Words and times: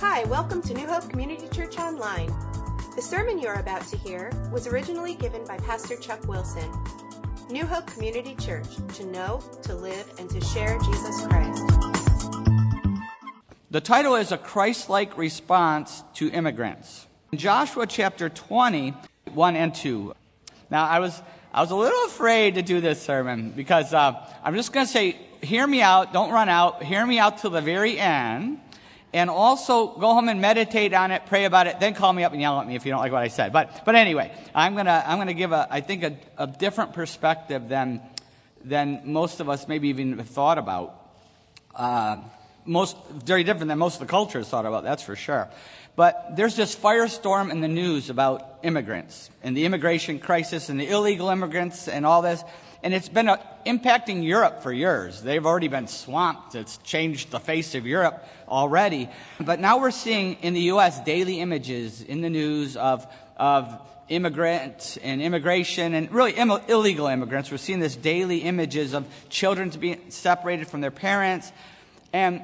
Hi, 0.00 0.24
welcome 0.24 0.62
to 0.62 0.72
New 0.72 0.86
Hope 0.86 1.10
Community 1.10 1.46
Church 1.48 1.78
Online. 1.78 2.34
The 2.96 3.02
sermon 3.02 3.38
you're 3.38 3.60
about 3.60 3.86
to 3.88 3.98
hear 3.98 4.32
was 4.50 4.66
originally 4.66 5.14
given 5.14 5.44
by 5.44 5.58
Pastor 5.58 5.94
Chuck 5.94 6.26
Wilson. 6.26 6.72
New 7.50 7.66
Hope 7.66 7.86
Community 7.86 8.34
Church, 8.36 8.76
to 8.94 9.04
know, 9.04 9.42
to 9.64 9.74
live, 9.74 10.10
and 10.18 10.30
to 10.30 10.40
share 10.40 10.78
Jesus 10.78 11.26
Christ. 11.26 11.62
The 13.70 13.82
title 13.82 14.14
is 14.14 14.32
A 14.32 14.38
Christ 14.38 14.88
like 14.88 15.18
Response 15.18 16.02
to 16.14 16.30
Immigrants. 16.30 17.06
In 17.30 17.36
Joshua 17.36 17.86
chapter 17.86 18.30
20, 18.30 18.94
1 19.34 19.56
and 19.56 19.74
2. 19.74 20.14
Now, 20.70 20.86
I 20.86 21.00
was, 21.00 21.20
I 21.52 21.60
was 21.60 21.72
a 21.72 21.76
little 21.76 22.06
afraid 22.06 22.54
to 22.54 22.62
do 22.62 22.80
this 22.80 23.02
sermon 23.02 23.50
because 23.50 23.92
uh, 23.92 24.14
I'm 24.42 24.54
just 24.54 24.72
going 24.72 24.86
to 24.86 24.92
say, 24.92 25.18
hear 25.42 25.66
me 25.66 25.82
out, 25.82 26.14
don't 26.14 26.30
run 26.30 26.48
out, 26.48 26.82
hear 26.82 27.04
me 27.04 27.18
out 27.18 27.36
till 27.36 27.50
the 27.50 27.60
very 27.60 27.98
end 27.98 28.60
and 29.12 29.28
also 29.28 29.88
go 29.98 30.14
home 30.14 30.28
and 30.28 30.40
meditate 30.40 30.94
on 30.94 31.10
it, 31.10 31.26
pray 31.26 31.44
about 31.44 31.66
it, 31.66 31.80
then 31.80 31.94
call 31.94 32.12
me 32.12 32.24
up 32.24 32.32
and 32.32 32.40
yell 32.40 32.60
at 32.60 32.66
me 32.66 32.76
if 32.76 32.84
you 32.84 32.92
don't 32.92 33.00
like 33.00 33.12
what 33.12 33.22
I 33.22 33.28
said. 33.28 33.52
But, 33.52 33.84
but 33.84 33.94
anyway, 33.94 34.32
I'm 34.54 34.76
gonna, 34.76 35.02
I'm 35.06 35.18
gonna 35.18 35.34
give 35.34 35.52
a, 35.52 35.66
I 35.70 35.80
think 35.80 36.02
a, 36.02 36.16
a 36.38 36.46
different 36.46 36.92
perspective 36.92 37.68
than, 37.68 38.00
than 38.64 39.02
most 39.04 39.40
of 39.40 39.48
us 39.48 39.66
maybe 39.66 39.88
even 39.88 40.18
have 40.18 40.28
thought 40.28 40.58
about. 40.58 40.94
Uh, 41.74 42.18
most, 42.64 42.96
very 43.08 43.42
different 43.42 43.68
than 43.68 43.78
most 43.78 43.94
of 43.94 44.06
the 44.06 44.10
cultures 44.10 44.48
thought 44.48 44.66
about, 44.66 44.84
that's 44.84 45.02
for 45.02 45.16
sure. 45.16 45.48
But 45.96 46.36
there's 46.36 46.56
this 46.56 46.74
firestorm 46.74 47.50
in 47.50 47.60
the 47.60 47.68
news 47.68 48.10
about 48.10 48.60
immigrants 48.62 49.28
and 49.42 49.56
the 49.56 49.64
immigration 49.64 50.18
crisis 50.18 50.68
and 50.68 50.78
the 50.80 50.88
illegal 50.88 51.28
immigrants 51.30 51.88
and 51.88 52.06
all 52.06 52.22
this. 52.22 52.42
And 52.82 52.94
it's 52.94 53.08
been 53.08 53.28
uh, 53.28 53.36
impacting 53.66 54.24
Europe 54.24 54.62
for 54.62 54.72
years. 54.72 55.22
They've 55.22 55.44
already 55.44 55.68
been 55.68 55.86
swamped. 55.86 56.54
It's 56.54 56.78
changed 56.78 57.30
the 57.30 57.40
face 57.40 57.74
of 57.74 57.86
Europe 57.86 58.26
already. 58.48 59.10
But 59.38 59.60
now 59.60 59.78
we're 59.78 59.90
seeing 59.90 60.34
in 60.42 60.54
the 60.54 60.62
U.S. 60.62 61.00
daily 61.00 61.40
images 61.40 62.00
in 62.00 62.22
the 62.22 62.30
news 62.30 62.76
of, 62.76 63.06
of 63.36 63.80
immigrants 64.08 64.96
and 64.98 65.22
immigration 65.22 65.94
and 65.94 66.10
really 66.10 66.32
Im- 66.32 66.50
illegal 66.68 67.06
immigrants. 67.06 67.50
We're 67.50 67.58
seeing 67.58 67.80
this 67.80 67.96
daily 67.96 68.38
images 68.38 68.94
of 68.94 69.06
children 69.28 69.70
to 69.70 69.78
be 69.78 69.98
separated 70.08 70.68
from 70.68 70.80
their 70.80 70.90
parents. 70.90 71.52
And 72.12 72.42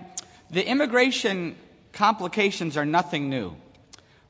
the 0.50 0.67
immigration 0.67 1.56
complications 1.93 2.77
are 2.77 2.84
nothing 2.84 3.31
new. 3.31 3.56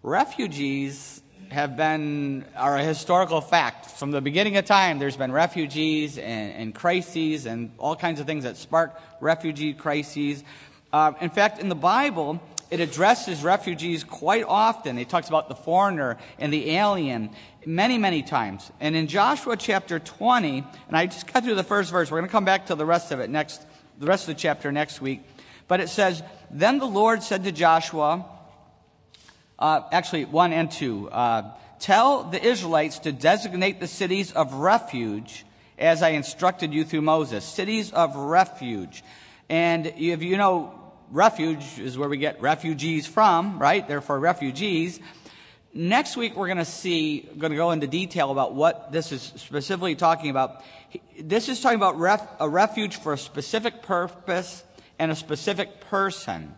Refugees 0.03 1.21
have 1.51 1.77
been 1.77 2.45
are 2.57 2.77
a 2.77 2.83
historical 2.83 3.41
fact. 3.41 3.87
From 3.93 4.11
the 4.11 4.21
beginning 4.21 4.57
of 4.57 4.65
time 4.65 4.99
there's 4.99 5.17
been 5.17 5.33
refugees 5.33 6.19
and, 6.19 6.53
and 6.53 6.75
crises 6.75 7.47
and 7.47 7.71
all 7.79 7.97
kinds 7.97 8.21
of 8.21 8.27
things 8.27 8.45
that 8.45 8.57
spark 8.57 9.01
refugee 9.21 9.73
crises. 9.75 10.45
Uh, 10.93 11.13
in 11.21 11.31
fact 11.31 11.59
in 11.59 11.69
the 11.69 11.75
bible 11.75 12.41
it 12.71 12.81
addresses 12.81 13.45
refugees 13.45 14.03
quite 14.03 14.45
often. 14.45 14.99
It 14.99 15.09
talks 15.09 15.29
about 15.29 15.49
the 15.49 15.55
foreigner 15.55 16.19
and 16.39 16.53
the 16.53 16.71
alien 16.73 17.31
many 17.65 17.99
many 17.99 18.23
times. 18.23 18.71
And 18.81 18.97
in 18.97 19.07
joshua 19.07 19.57
chapter 19.57 19.99
20 19.99 20.65
and 20.89 20.97
i 20.97 21.07
just 21.07 21.33
got 21.33 21.45
through 21.45 21.55
the 21.55 21.65
first 21.65 21.91
verse 21.91 22.11
we're 22.11 22.19
going 22.19 22.29
to 22.29 22.33
come 22.33 22.45
back 22.45 22.67
to 22.67 22.75
the 22.75 22.87
rest 22.87 23.13
of 23.13 23.21
it 23.21 23.31
next 23.31 23.65
the 23.99 24.07
rest 24.07 24.29
of 24.29 24.35
the 24.35 24.41
chapter 24.41 24.71
next 24.73 25.01
week. 25.01 25.23
But 25.69 25.81
it 25.81 25.89
says 25.89 26.23
then 26.51 26.79
the 26.79 26.87
lord 26.87 27.23
said 27.23 27.45
to 27.45 27.53
joshua 27.53 28.25
uh, 29.59 29.83
actually, 29.93 30.25
1 30.25 30.53
and 30.53 30.71
2. 30.71 31.11
Uh, 31.11 31.43
Tell 31.79 32.25
the 32.25 32.43
Israelites 32.43 33.01
to 33.01 33.13
designate 33.13 33.81
the 33.81 33.87
cities 33.87 34.33
of 34.33 34.55
refuge 34.55 35.45
as 35.79 36.03
I 36.03 36.11
instructed 36.11 36.73
you 36.73 36.85
through 36.85 37.03
Moses. 37.03 37.45
Cities 37.45 37.93
of 37.93 38.17
refuge. 38.17 39.05
And 39.51 39.87
if 39.87 40.23
you 40.23 40.39
know, 40.39 40.75
refuge 41.11 41.79
is 41.79 41.99
where 41.99 42.09
we 42.09 42.17
get 42.17 42.41
refugees 42.41 43.07
from, 43.07 43.59
right? 43.59 43.87
Therefore, 43.87 44.19
refugees. 44.19 45.01
Next 45.75 46.17
week, 46.17 46.35
we're 46.35 46.47
going 46.47 46.57
to 46.57 46.65
see, 46.65 47.29
going 47.37 47.51
to 47.51 47.57
go 47.57 47.71
into 47.73 47.87
detail 47.87 48.31
about 48.31 48.55
what 48.55 48.91
this 48.91 49.13
is 49.13 49.21
specifically 49.21 49.95
talking 49.95 50.31
about. 50.31 50.65
This 51.21 51.51
is 51.51 51.61
talking 51.61 51.77
about 51.77 51.99
ref, 51.99 52.27
a 52.41 52.49
refuge 52.49 52.97
for 52.97 53.13
a 53.13 53.19
specific 53.19 53.83
purpose 53.83 54.65
and 54.99 55.13
a 55.13 55.15
specific 55.15 55.81
person. 55.81 56.55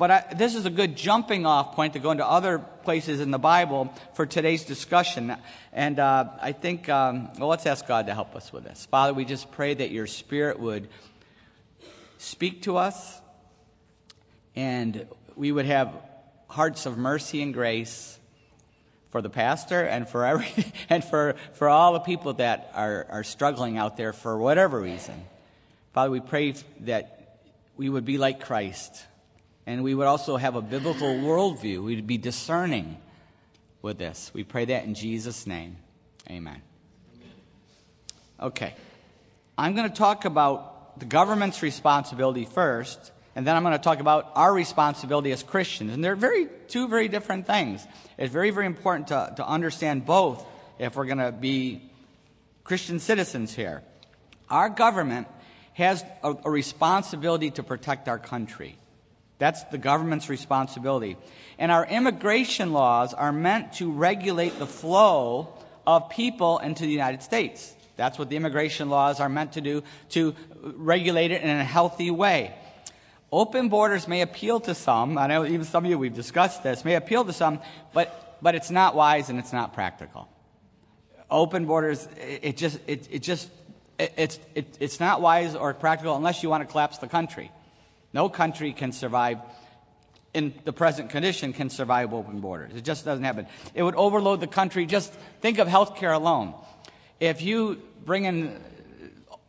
But 0.00 0.10
I, 0.10 0.24
this 0.34 0.54
is 0.54 0.64
a 0.64 0.70
good 0.70 0.96
jumping 0.96 1.44
off 1.44 1.76
point 1.76 1.92
to 1.92 1.98
go 1.98 2.10
into 2.10 2.26
other 2.26 2.58
places 2.58 3.20
in 3.20 3.30
the 3.30 3.38
Bible 3.38 3.92
for 4.14 4.24
today's 4.24 4.64
discussion. 4.64 5.36
And 5.74 5.98
uh, 5.98 6.24
I 6.40 6.52
think, 6.52 6.88
um, 6.88 7.28
well, 7.38 7.50
let's 7.50 7.66
ask 7.66 7.86
God 7.86 8.06
to 8.06 8.14
help 8.14 8.34
us 8.34 8.50
with 8.50 8.64
this. 8.64 8.86
Father, 8.86 9.12
we 9.12 9.26
just 9.26 9.50
pray 9.50 9.74
that 9.74 9.90
your 9.90 10.06
Spirit 10.06 10.58
would 10.58 10.88
speak 12.16 12.62
to 12.62 12.78
us 12.78 13.20
and 14.56 15.06
we 15.36 15.52
would 15.52 15.66
have 15.66 15.92
hearts 16.48 16.86
of 16.86 16.96
mercy 16.96 17.42
and 17.42 17.52
grace 17.52 18.18
for 19.10 19.20
the 19.20 19.28
pastor 19.28 19.82
and 19.82 20.08
for 20.08 20.24
every 20.24 20.48
and 20.88 21.04
for, 21.04 21.34
for 21.52 21.68
all 21.68 21.92
the 21.92 22.00
people 22.00 22.32
that 22.32 22.70
are, 22.74 23.06
are 23.10 23.22
struggling 23.22 23.76
out 23.76 23.98
there 23.98 24.14
for 24.14 24.38
whatever 24.38 24.80
reason. 24.80 25.22
Father, 25.92 26.10
we 26.10 26.20
pray 26.20 26.54
that 26.80 27.36
we 27.76 27.90
would 27.90 28.06
be 28.06 28.16
like 28.16 28.40
Christ 28.46 29.04
and 29.66 29.84
we 29.84 29.94
would 29.94 30.06
also 30.06 30.36
have 30.36 30.56
a 30.56 30.62
biblical 30.62 31.08
worldview. 31.08 31.82
We'd 31.82 32.06
be 32.06 32.18
discerning 32.18 32.96
with 33.82 33.98
this. 33.98 34.30
We 34.34 34.44
pray 34.44 34.64
that 34.66 34.84
in 34.84 34.94
Jesus' 34.94 35.46
name. 35.46 35.76
Amen. 36.28 36.62
Okay. 38.40 38.74
I'm 39.56 39.74
going 39.74 39.88
to 39.88 39.94
talk 39.94 40.24
about 40.24 40.98
the 40.98 41.06
government's 41.06 41.62
responsibility 41.62 42.44
first, 42.44 43.12
and 43.36 43.46
then 43.46 43.56
I'm 43.56 43.62
going 43.62 43.76
to 43.76 43.82
talk 43.82 44.00
about 44.00 44.32
our 44.34 44.52
responsibility 44.52 45.32
as 45.32 45.42
Christians. 45.42 45.92
And 45.92 46.02
they're 46.02 46.16
very, 46.16 46.48
two 46.68 46.88
very 46.88 47.08
different 47.08 47.46
things. 47.46 47.86
It's 48.18 48.32
very, 48.32 48.50
very 48.50 48.66
important 48.66 49.08
to, 49.08 49.32
to 49.36 49.46
understand 49.46 50.06
both 50.06 50.44
if 50.78 50.96
we're 50.96 51.06
going 51.06 51.18
to 51.18 51.32
be 51.32 51.90
Christian 52.64 52.98
citizens 52.98 53.54
here. 53.54 53.82
Our 54.48 54.68
government 54.68 55.28
has 55.74 56.04
a, 56.22 56.34
a 56.44 56.50
responsibility 56.50 57.50
to 57.52 57.62
protect 57.62 58.08
our 58.08 58.18
country. 58.18 58.76
That's 59.40 59.64
the 59.64 59.78
government's 59.78 60.28
responsibility. 60.28 61.16
And 61.58 61.72
our 61.72 61.86
immigration 61.86 62.74
laws 62.74 63.14
are 63.14 63.32
meant 63.32 63.72
to 63.74 63.90
regulate 63.90 64.58
the 64.58 64.66
flow 64.66 65.54
of 65.86 66.10
people 66.10 66.58
into 66.58 66.82
the 66.82 66.92
United 66.92 67.22
States. 67.22 67.74
That's 67.96 68.18
what 68.18 68.28
the 68.28 68.36
immigration 68.36 68.90
laws 68.90 69.18
are 69.18 69.30
meant 69.30 69.54
to 69.54 69.62
do, 69.62 69.82
to 70.10 70.34
regulate 70.62 71.30
it 71.30 71.40
in 71.40 71.48
a 71.48 71.64
healthy 71.64 72.10
way. 72.10 72.54
Open 73.32 73.70
borders 73.70 74.06
may 74.06 74.20
appeal 74.20 74.60
to 74.60 74.74
some. 74.74 75.16
I 75.16 75.26
know 75.26 75.46
even 75.46 75.64
some 75.64 75.86
of 75.86 75.90
you, 75.90 75.98
we've 75.98 76.14
discussed 76.14 76.62
this, 76.62 76.84
may 76.84 76.96
appeal 76.96 77.24
to 77.24 77.32
some, 77.32 77.60
but, 77.94 78.36
but 78.42 78.54
it's 78.54 78.70
not 78.70 78.94
wise 78.94 79.30
and 79.30 79.38
it's 79.38 79.54
not 79.54 79.72
practical. 79.72 80.28
Open 81.30 81.64
borders, 81.64 82.06
it, 82.18 82.40
it 82.42 82.56
just, 82.58 82.78
it, 82.86 83.08
it 83.10 83.22
just, 83.22 83.48
it, 83.98 84.12
it's, 84.18 84.38
it, 84.54 84.76
it's 84.80 85.00
not 85.00 85.22
wise 85.22 85.54
or 85.54 85.72
practical 85.72 86.14
unless 86.14 86.42
you 86.42 86.50
want 86.50 86.62
to 86.62 86.70
collapse 86.70 86.98
the 86.98 87.08
country. 87.08 87.50
No 88.12 88.28
country 88.28 88.72
can 88.72 88.92
survive 88.92 89.38
in 90.32 90.54
the 90.64 90.72
present 90.72 91.10
condition 91.10 91.52
can 91.52 91.70
survive 91.70 92.14
open 92.14 92.40
borders. 92.40 92.74
It 92.74 92.84
just 92.84 93.04
doesn't 93.04 93.24
happen. 93.24 93.46
It 93.74 93.82
would 93.82 93.96
overload 93.96 94.40
the 94.40 94.46
country. 94.46 94.86
Just 94.86 95.12
think 95.40 95.58
of 95.58 95.66
healthcare 95.66 96.14
alone. 96.14 96.54
If 97.18 97.42
you 97.42 97.82
bring 98.04 98.24
in 98.24 98.60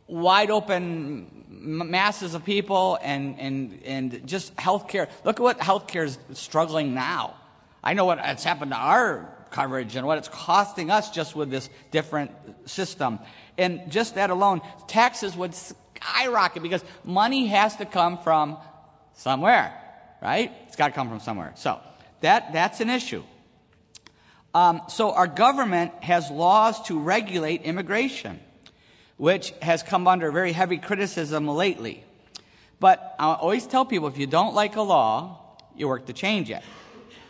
wide 0.06 0.50
open 0.50 1.44
masses 1.48 2.34
of 2.34 2.44
people 2.44 2.98
and, 3.00 3.38
and, 3.38 3.80
and 3.84 4.26
just 4.26 4.54
healthcare, 4.56 5.08
look 5.24 5.38
at 5.38 5.42
what 5.42 5.58
healthcare 5.58 6.04
is 6.04 6.18
struggling 6.32 6.94
now. 6.94 7.36
I 7.84 7.94
know 7.94 8.04
what 8.04 8.18
has 8.18 8.42
happened 8.42 8.72
to 8.72 8.76
our 8.76 9.28
coverage 9.50 9.96
and 9.96 10.06
what 10.06 10.18
it's 10.18 10.28
costing 10.28 10.90
us 10.90 11.10
just 11.10 11.36
with 11.36 11.50
this 11.50 11.68
different 11.90 12.32
system. 12.68 13.20
And 13.56 13.90
just 13.90 14.16
that 14.16 14.30
alone, 14.30 14.62
taxes 14.88 15.36
would 15.36 15.54
skyrocket 16.02 16.62
because 16.62 16.84
money 17.04 17.46
has 17.46 17.76
to 17.76 17.86
come 17.86 18.18
from 18.18 18.58
somewhere, 19.14 19.72
right? 20.20 20.52
It's 20.66 20.76
got 20.76 20.88
to 20.88 20.94
come 20.94 21.08
from 21.08 21.20
somewhere. 21.20 21.52
So 21.56 21.80
that, 22.20 22.52
that's 22.52 22.80
an 22.80 22.90
issue. 22.90 23.22
Um, 24.54 24.82
so 24.88 25.12
our 25.12 25.26
government 25.26 25.92
has 26.02 26.30
laws 26.30 26.82
to 26.88 26.98
regulate 26.98 27.62
immigration, 27.62 28.40
which 29.16 29.52
has 29.62 29.82
come 29.82 30.06
under 30.06 30.30
very 30.30 30.52
heavy 30.52 30.78
criticism 30.78 31.48
lately. 31.48 32.04
But 32.80 33.14
I 33.18 33.34
always 33.34 33.66
tell 33.66 33.84
people 33.84 34.08
if 34.08 34.18
you 34.18 34.26
don't 34.26 34.54
like 34.54 34.76
a 34.76 34.82
law, 34.82 35.38
you 35.76 35.88
work 35.88 36.06
to 36.06 36.12
change 36.12 36.50
it. 36.50 36.62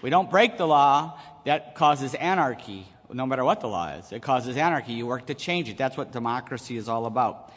We 0.00 0.10
don't 0.10 0.30
break 0.30 0.56
the 0.56 0.66
law, 0.66 1.20
that 1.44 1.74
causes 1.74 2.14
anarchy, 2.14 2.86
no 3.12 3.26
matter 3.26 3.44
what 3.44 3.60
the 3.60 3.68
law 3.68 3.88
is. 3.94 4.12
It 4.12 4.22
causes 4.22 4.56
anarchy. 4.56 4.92
You 4.92 5.06
work 5.06 5.26
to 5.26 5.34
change 5.34 5.68
it. 5.68 5.76
That's 5.76 5.96
what 5.96 6.12
democracy 6.12 6.76
is 6.76 6.88
all 6.88 7.06
about. 7.06 7.52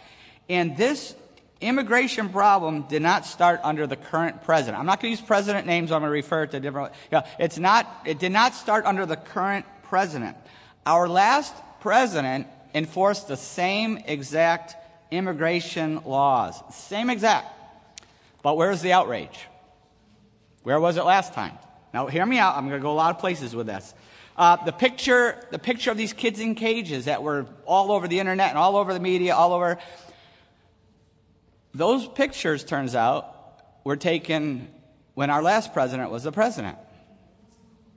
And 0.50 0.77
this 0.77 1.15
immigration 1.62 2.30
problem 2.30 2.83
did 2.83 3.01
not 3.01 3.25
start 3.25 3.59
under 3.63 3.88
the 3.88 3.95
current 3.95 4.44
president. 4.44 4.77
I'm 4.77 4.86
not 4.86 5.01
going 5.01 5.15
to 5.15 5.19
use 5.19 5.27
president 5.27 5.65
names. 5.65 5.92
I'm 5.92 6.01
going 6.01 6.09
to 6.09 6.13
refer 6.13 6.45
to 6.45 6.59
different. 6.59 6.94
It's 7.39 7.57
not. 7.57 8.03
It 8.06 8.19
did 8.19 8.31
not 8.31 8.53
start 8.53 8.86
under 8.86 9.06
the 9.06 9.15
current 9.15 9.65
president. 9.83 10.38
Our 10.86 11.07
last 11.07 11.53
president 11.81 12.47
enforced 12.74 13.27
the 13.27 13.38
same 13.38 13.97
exact 14.06 14.75
immigration 15.12 16.01
laws, 16.06 16.62
same 16.75 17.09
exact. 17.09 17.51
But 18.44 18.57
where's 18.57 18.81
the 18.81 18.94
outrage? 18.94 19.48
Where 20.63 20.80
was 20.80 20.98
it 20.98 21.03
last 21.03 21.33
time? 21.33 21.57
Now, 21.94 22.07
hear 22.07 22.25
me 22.25 22.38
out. 22.38 22.56
I'm 22.56 22.68
going 22.68 22.80
to 22.80 22.83
go 22.83 22.91
a 22.91 22.94
lot 22.94 23.12
of 23.12 23.19
places 23.19 23.56
with 23.56 23.68
this. 23.68 23.94
Uh, 24.38 24.57
the 24.65 24.74
picture, 24.74 25.41
the 25.51 25.59
picture 25.59 25.91
of 25.91 25.98
these 25.98 26.12
kids 26.12 26.39
in 26.39 26.56
cages 26.56 27.06
that 27.06 27.24
were 27.24 27.45
all 27.65 27.91
over 27.91 28.07
the 28.07 28.19
internet 28.19 28.50
and 28.50 28.57
all 28.57 28.75
over 28.75 28.94
the 28.94 29.00
media, 29.00 29.33
all 29.33 29.53
over. 29.53 29.77
Those 31.75 32.07
pictures, 32.07 32.63
turns 32.63 32.95
out, 32.95 33.36
were 33.83 33.98
taken 33.98 34.69
when 35.13 35.30
our 35.30 35.44
last 35.44 35.74
president 35.74 36.10
was 36.10 36.24
the 36.24 36.31
president. 36.31 36.77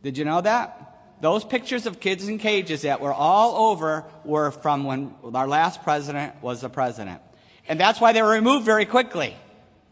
Did 0.03 0.19
you 0.19 0.25
know 0.25 0.41
that? 0.41 1.17
Those 1.21 1.45
pictures 1.45 1.87
of 1.87 2.01
kids 2.01 2.27
in 2.27 2.39
cages 2.39 2.83
that 2.83 3.01
were 3.01 3.13
all 3.13 3.71
over 3.71 4.05
were 4.25 4.51
from 4.51 4.83
when 4.83 5.15
our 5.33 5.47
last 5.47 5.85
president 5.85 6.43
was 6.43 6.61
the 6.61 6.69
president. 6.69 7.23
And 7.69 7.79
that's 7.79 8.01
why 8.01 8.13
they 8.13 8.21
were 8.21 8.31
removed 8.31 8.67
very 8.67 8.85
quickly. 8.85 9.37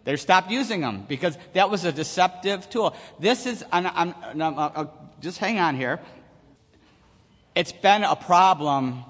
They 0.03 0.17
stopped 0.17 0.50
using 0.50 0.81
them 0.81 1.05
because 1.06 1.38
that 1.53 1.71
was 1.71 1.85
a 1.85 1.93
deceptive 1.93 2.69
tool. 2.69 2.97
This 3.21 3.47
is, 3.47 3.65
I'm, 3.71 3.87
I'm, 3.87 4.43
I'm, 4.43 4.88
just 5.21 5.38
hang 5.38 5.61
on 5.61 5.77
here. 5.77 6.00
It's 7.55 7.73
been 7.73 8.03
a 8.03 8.17
problem 8.17 9.05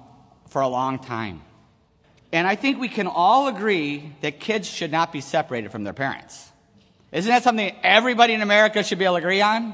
for 0.49 0.61
a 0.61 0.67
long 0.67 0.99
time. 0.99 1.41
And 2.37 2.45
I 2.45 2.53
think 2.53 2.79
we 2.79 2.87
can 2.87 3.07
all 3.07 3.47
agree 3.47 4.13
that 4.21 4.39
kids 4.39 4.69
should 4.69 4.91
not 4.91 5.11
be 5.11 5.21
separated 5.21 5.71
from 5.71 5.83
their 5.83 5.91
parents. 5.91 6.51
Isn't 7.11 7.31
that 7.31 7.41
something 7.41 7.75
everybody 7.81 8.33
in 8.33 8.43
America 8.43 8.83
should 8.83 8.99
be 8.99 9.05
able 9.05 9.15
to 9.15 9.21
agree 9.21 9.41
on? 9.41 9.73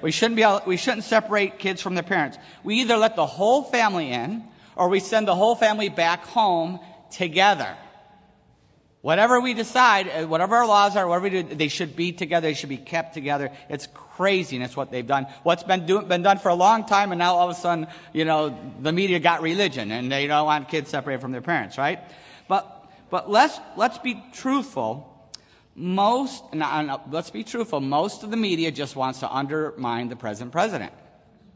We 0.00 0.10
shouldn't, 0.10 0.36
be 0.36 0.42
able, 0.42 0.62
we 0.66 0.78
shouldn't 0.78 1.04
separate 1.04 1.58
kids 1.58 1.82
from 1.82 1.94
their 1.94 2.02
parents. 2.02 2.38
We 2.64 2.76
either 2.76 2.96
let 2.96 3.14
the 3.14 3.26
whole 3.26 3.62
family 3.62 4.10
in 4.10 4.42
or 4.74 4.88
we 4.88 5.00
send 5.00 5.28
the 5.28 5.34
whole 5.34 5.54
family 5.54 5.90
back 5.90 6.24
home 6.24 6.80
together. 7.10 7.76
Whatever 9.00 9.40
we 9.40 9.54
decide, 9.54 10.08
uh, 10.08 10.26
whatever 10.26 10.56
our 10.56 10.66
laws 10.66 10.96
are, 10.96 11.06
whatever 11.06 11.24
we 11.24 11.42
do, 11.42 11.54
they 11.54 11.68
should 11.68 11.94
be 11.94 12.10
together. 12.10 12.48
They 12.48 12.54
should 12.54 12.68
be 12.68 12.78
kept 12.78 13.14
together. 13.14 13.52
It's 13.68 13.86
craziness 13.94 14.76
what 14.76 14.90
they've 14.90 15.06
done. 15.06 15.26
What's 15.44 15.62
been, 15.62 15.86
do, 15.86 16.02
been 16.02 16.22
done 16.22 16.38
for 16.38 16.48
a 16.48 16.54
long 16.54 16.84
time, 16.84 17.12
and 17.12 17.18
now 17.20 17.36
all 17.36 17.48
of 17.48 17.56
a 17.56 17.60
sudden, 17.60 17.86
you 18.12 18.24
know, 18.24 18.58
the 18.80 18.92
media 18.92 19.20
got 19.20 19.40
religion, 19.40 19.92
and 19.92 20.10
they 20.10 20.26
don't 20.26 20.46
want 20.46 20.68
kids 20.68 20.90
separated 20.90 21.20
from 21.20 21.30
their 21.30 21.42
parents, 21.42 21.78
right? 21.78 22.00
But, 22.48 22.90
but 23.08 23.30
let's, 23.30 23.60
let's 23.76 23.98
be 23.98 24.20
truthful. 24.32 25.14
Most, 25.76 26.42
no, 26.52 26.82
no, 26.82 27.00
let's 27.12 27.30
be 27.30 27.44
truthful. 27.44 27.80
Most 27.80 28.24
of 28.24 28.32
the 28.32 28.36
media 28.36 28.72
just 28.72 28.96
wants 28.96 29.20
to 29.20 29.32
undermine 29.32 30.08
the 30.08 30.16
present 30.16 30.50
president. 30.50 30.92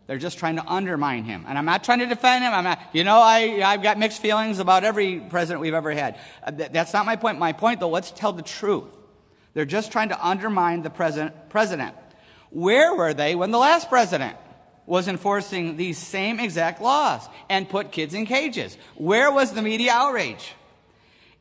They're 0.07 0.19
just 0.19 0.39
trying 0.39 0.57
to 0.57 0.67
undermine 0.67 1.25
him. 1.25 1.45
And 1.47 1.57
I'm 1.57 1.65
not 1.65 1.85
trying 1.85 2.01
to 2.01 2.07
defend 2.07 2.45
him. 2.45 2.53
I'm 2.53 2.65
not, 2.65 2.81
you 2.93 3.05
know, 3.05 3.19
I, 3.19 3.63
I've 3.65 3.83
got 3.83 3.99
mixed 3.99 4.21
feelings 4.21 4.59
about 4.59 4.85
every 4.85 5.21
president 5.21 5.61
we've 5.61 5.75
ever 5.75 5.93
had. 5.93 6.19
Uh, 6.43 6.51
that's 6.51 6.93
not 6.93 7.07
my 7.07 7.17
point. 7.17 7.39
My 7.39 7.53
point, 7.53 7.81
though, 7.81 7.89
let's 7.89 8.11
tell 8.11 8.33
the 8.33 8.43
truth. 8.43 8.89
They're 9.55 9.65
just 9.65 9.93
trying 9.93 10.09
to 10.09 10.27
undermine 10.27 10.83
the 10.83 10.91
present 10.91 11.51
president. 11.51 11.95
Where 12.51 12.95
were 12.95 13.15
they 13.15 13.35
when 13.35 13.51
the 13.51 13.59
last 13.59 13.89
president 13.89 14.37
was 14.87 15.09
enforcing 15.09 15.77
these 15.77 15.99
same 15.99 16.41
exact 16.41 16.83
laws 16.83 17.27
and 17.49 17.69
put 17.69 17.93
kids 17.93 18.15
in 18.15 18.27
cages? 18.27 18.77
Where 18.97 19.31
was 19.31 19.53
the 19.53 19.63
media 19.63 19.93
outrage? 19.93 20.53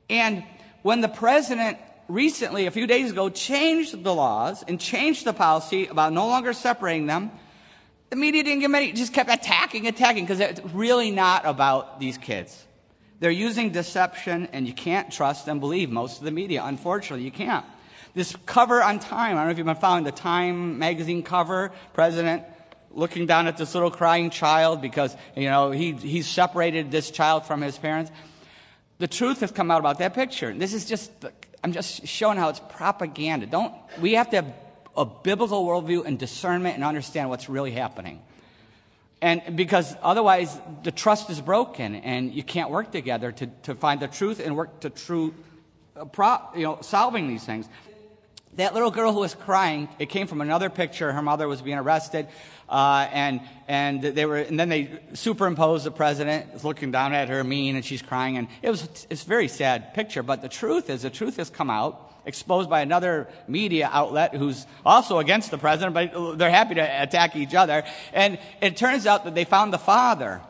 And 0.10 0.44
when 0.84 1.02
the 1.02 1.08
president 1.08 1.78
recently, 2.08 2.66
a 2.66 2.72
few 2.72 2.86
days 2.86 3.12
ago, 3.12 3.30
changed 3.30 4.04
the 4.04 4.14
laws 4.14 4.64
and 4.68 4.80
changed 4.80 5.26
the 5.26 5.34
policy 5.34 5.88
about 5.88 6.14
no 6.14 6.28
longer 6.28 6.54
separating 6.54 7.08
them, 7.08 7.32
the 8.12 8.18
media 8.18 8.44
didn't 8.44 8.60
give 8.60 8.74
any, 8.74 8.92
just 8.92 9.14
kept 9.14 9.32
attacking, 9.32 9.88
attacking, 9.88 10.26
because 10.26 10.42
it's 10.42 10.60
really 10.74 11.12
not 11.12 11.46
about 11.46 12.00
these 12.00 12.18
kids. 12.18 12.68
They're 13.22 13.32
using 13.32 13.72
deception, 13.72 14.50
and 14.52 14.68
you 14.68 14.74
can't 14.74 15.12
trust 15.12 15.48
and 15.48 15.62
believe 15.62 15.90
most 15.90 16.20
of 16.20 16.26
the 16.26 16.32
media. 16.32 16.62
Unfortunately, 16.66 17.24
you 17.24 17.32
can't. 17.32 17.66
This 18.14 18.36
cover 18.46 18.84
on 18.84 19.00
Time, 19.00 19.38
I 19.38 19.40
don't 19.40 19.46
know 19.46 19.52
if 19.52 19.58
you've 19.58 19.66
been 19.66 19.78
following 19.78 20.04
the 20.04 20.12
Time 20.12 20.78
magazine 20.78 21.24
cover, 21.24 21.72
President 21.94 22.44
looking 22.94 23.26
down 23.26 23.48
at 23.48 23.56
this 23.56 23.74
little 23.74 23.90
crying 23.90 24.30
child 24.30 24.82
because, 24.82 25.16
you 25.34 25.50
know, 25.50 25.72
he, 25.72 25.94
he's 25.94 26.28
separated 26.28 26.92
this 26.92 27.10
child 27.12 27.46
from 27.46 27.62
his 27.62 27.78
parents. 27.78 28.12
The 28.98 29.08
truth 29.08 29.40
has 29.40 29.52
come 29.52 29.72
out 29.72 29.80
about 29.80 30.00
that 30.00 30.14
picture. 30.14 30.54
This 30.54 30.74
is 30.74 30.84
just, 30.84 31.10
I'm 31.64 31.72
just 31.72 32.06
showing 32.06 32.38
how 32.38 32.50
it's 32.50 32.60
propaganda. 32.60 33.46
Don't, 33.46 33.74
we 34.02 34.16
have 34.16 34.30
to 34.32 34.36
have 34.38 34.54
a 34.96 35.06
biblical 35.06 35.66
worldview 35.66 36.06
and 36.06 36.20
discernment 36.20 36.76
and 36.76 36.84
understand 36.84 37.30
what's 37.30 37.50
really 37.50 37.72
happening. 37.72 38.22
And 39.22 39.56
because 39.56 39.96
otherwise, 40.02 40.60
the 40.84 40.92
trust 40.92 41.30
is 41.30 41.40
broken 41.40 41.96
and 41.96 42.34
you 42.34 42.44
can't 42.44 42.72
work 42.72 42.92
together 42.92 43.32
to, 43.32 43.48
to 43.64 43.76
find 43.76 44.02
the 44.02 44.08
truth 44.08 44.40
and 44.40 44.56
work 44.56 44.80
to 44.80 44.90
true, 44.90 45.34
uh, 45.96 46.38
you 46.56 46.64
know, 46.64 46.80
solving 46.82 47.28
these 47.28 47.44
things. 47.44 47.70
That 48.56 48.74
little 48.74 48.92
girl 48.92 49.14
who 49.14 49.20
was 49.22 49.34
crying, 49.34 49.88
it 49.98 50.08
came 50.08 50.28
from 50.28 50.42
another 50.42 50.70
picture. 50.70 51.12
Her 51.12 51.22
mother 51.22 51.48
was 51.48 51.62
being 51.62 51.78
arrested. 51.78 52.28
Uh, 52.68 53.08
and 53.12 53.42
and 53.68 54.02
they 54.02 54.26
were 54.26 54.38
and 54.38 54.60
then 54.60 54.70
they 54.70 55.00
superimposed 55.14 55.86
the 55.86 55.92
president 55.92 56.64
looking 56.64 56.92
down 56.92 57.14
at 57.14 57.28
her 57.28 57.44
mean 57.44 57.76
and 57.76 57.84
she's 57.84 58.02
crying 58.02 58.38
and 58.38 58.48
it 58.62 58.70
was 58.70 58.88
it's 59.10 59.24
a 59.24 59.28
very 59.28 59.50
sad 59.50 59.94
picture 59.94 60.24
but 60.24 60.42
the 60.42 60.48
truth 60.48 60.90
is 60.90 61.02
the 61.02 61.10
truth 61.10 61.36
has 61.36 61.50
come 61.50 61.70
out 61.70 62.12
exposed 62.26 62.70
by 62.70 62.82
another 62.82 63.28
media 63.48 63.90
outlet 63.92 64.36
who's 64.36 64.66
also 64.86 65.20
against 65.20 65.52
the 65.52 65.58
president, 65.58 65.94
but 65.94 66.38
they're 66.38 66.52
happy 66.52 66.76
to 66.76 67.04
attack 67.04 67.36
each 67.36 67.56
other. 67.56 67.84
And 68.14 68.38
it 68.62 68.78
turns 68.78 69.08
out 69.08 69.26
that 69.26 69.36
they 69.36 69.46
found 69.46 69.74
the 69.74 69.80
father. 69.80 70.42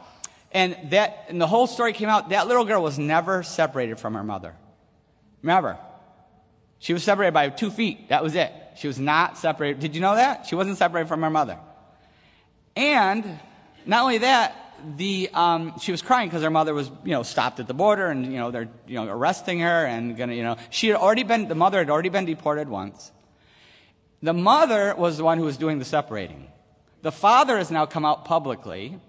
And 0.52 0.76
that, 0.90 1.26
and 1.30 1.40
the 1.40 1.48
whole 1.48 1.68
story 1.68 1.94
came 1.94 2.10
out, 2.10 2.30
that 2.30 2.48
little 2.48 2.66
girl 2.66 2.84
was 2.84 3.00
never 3.00 3.42
separated 3.44 4.00
from 4.00 4.16
her 4.16 4.24
mother. 4.24 4.56
Never. 5.42 5.78
She 6.82 6.94
was 6.94 7.04
separated 7.04 7.34
by 7.34 7.48
two 7.50 7.70
feet. 7.70 8.10
That 8.10 8.24
was 8.24 8.34
it. 8.34 8.52
She 8.76 8.88
was 8.88 8.98
not 8.98 9.38
separated. 9.38 9.80
Did 9.80 9.94
you 9.94 10.02
know 10.02 10.16
that? 10.16 10.48
She 10.48 10.56
wasn't 10.56 10.80
separated 10.80 11.08
from 11.08 11.22
her 11.22 11.30
mother. 11.30 11.60
And 12.76 13.40
not 13.86 14.02
only 14.02 14.18
that, 14.18 14.56
the, 14.98 15.30
um, 15.32 15.76
she 15.80 15.92
was 15.92 16.02
crying 16.02 16.28
because 16.28 16.42
her 16.42 16.50
mother 16.50 16.74
was, 16.74 16.90
you 17.04 17.12
know, 17.12 17.22
stopped 17.22 17.60
at 17.60 17.68
the 17.68 17.76
border 17.76 18.08
and, 18.08 18.26
you 18.26 18.40
know, 18.40 18.50
they're, 18.50 18.68
you 18.88 18.96
know, 18.96 19.06
arresting 19.06 19.60
her 19.60 19.86
and 19.86 20.18
gonna, 20.18 20.34
you 20.34 20.42
know, 20.42 20.58
she 20.72 20.88
had 20.88 20.98
already 20.98 21.22
been, 21.22 21.48
the 21.48 21.54
mother 21.54 21.78
had 21.78 21.92
already 21.92 22.10
been 22.10 22.26
deported 22.26 22.68
once. 22.68 23.12
The 24.24 24.34
mother 24.34 24.96
was 24.98 25.18
the 25.18 25.24
one 25.24 25.38
who 25.38 25.44
was 25.44 25.58
doing 25.58 25.78
the 25.78 25.86
separating. 25.86 26.48
The 27.04 27.12
father 27.12 27.58
has 27.60 27.70
now 27.70 27.86
come 27.86 28.06
out 28.06 28.26
publicly. 28.26 29.00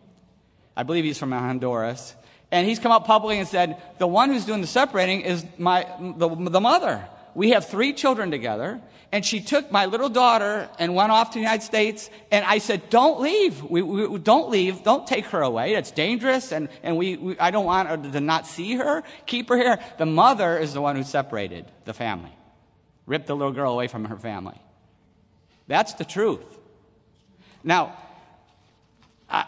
I 0.77 0.83
believe 0.83 1.05
he's 1.05 1.17
from 1.17 1.33
Honduras. 1.33 2.15
And 2.51 2.67
he's 2.67 2.79
come 2.79 2.93
out 2.93 3.07
publicly 3.07 3.39
and 3.39 3.49
said, 3.49 3.81
the 3.99 4.07
one 4.07 4.29
who's 4.29 4.45
doing 4.45 4.61
the 4.61 4.67
separating 4.67 5.23
is 5.23 5.43
my, 5.57 5.87
the, 6.19 6.29
the 6.29 6.61
mother. 6.61 7.09
We 7.35 7.51
have 7.51 7.67
three 7.67 7.93
children 7.93 8.31
together 8.31 8.81
and 9.13 9.25
she 9.25 9.41
took 9.41 9.71
my 9.71 9.85
little 9.85 10.09
daughter 10.09 10.71
and 10.79 10.95
went 10.95 11.13
off 11.13 11.31
to 11.31 11.35
the 11.35 11.41
United 11.41 11.63
States. 11.63 12.09
And 12.31 12.47
I 12.47 12.57
said, 12.59 12.89
don't 12.89 13.21
leave. 13.21 13.63
We, 13.63 13.83
we 13.83 14.19
don't 14.19 14.49
leave. 14.49 14.83
Don't 14.83 15.07
take 15.07 15.27
her 15.27 15.43
away. 15.43 15.75
It's 15.75 15.91
dangerous. 15.91 16.51
And, 16.51 16.71
and 16.83 16.97
we, 16.97 17.19
we, 17.19 17.39
I 17.39 17.51
don't 17.51 17.67
want 17.67 17.91
her 17.91 17.99
to 17.99 18.21
not 18.21 18.47
see 18.47 18.77
her. 18.77 19.03
Keep 19.27 19.51
her 19.51 19.57
here. 19.59 19.79
The 19.99 20.07
mother 20.07 20.57
is 20.57 20.73
the 20.73 20.81
one 20.81 20.97
who 20.97 21.05
separated 21.05 21.67
the 21.85 21.93
family, 21.93 22.33
ripped 23.05 23.27
the 23.27 23.37
little 23.37 23.53
girl 23.53 23.75
away 23.75 23.87
from 23.87 24.07
her 24.07 24.17
family. 24.17 24.59
That's 25.69 25.93
the 25.93 26.07
truth. 26.07 26.59
Now, 27.63 27.99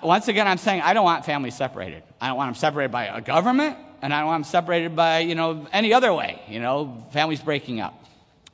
once 0.03 0.29
again, 0.29 0.47
I'm 0.47 0.59
saying 0.59 0.83
I 0.83 0.93
don't 0.93 1.05
want 1.05 1.25
families 1.25 1.57
separated. 1.57 2.03
I 2.21 2.29
don't 2.29 2.37
want 2.37 2.49
them 2.49 2.61
separated 2.61 2.93
by 2.93 3.07
a 3.07 3.23
government, 3.23 3.79
and 4.05 4.13
I 4.13 4.21
don't 4.21 4.27
want 4.27 4.45
them 4.45 4.51
separated 4.51 4.95
by, 4.95 5.21
you 5.21 5.35
know, 5.35 5.67
any 5.73 5.95
other 5.95 6.13
way, 6.13 6.43
you 6.47 6.61
know, 6.61 7.03
families 7.13 7.41
breaking 7.41 7.81
up. 7.81 8.05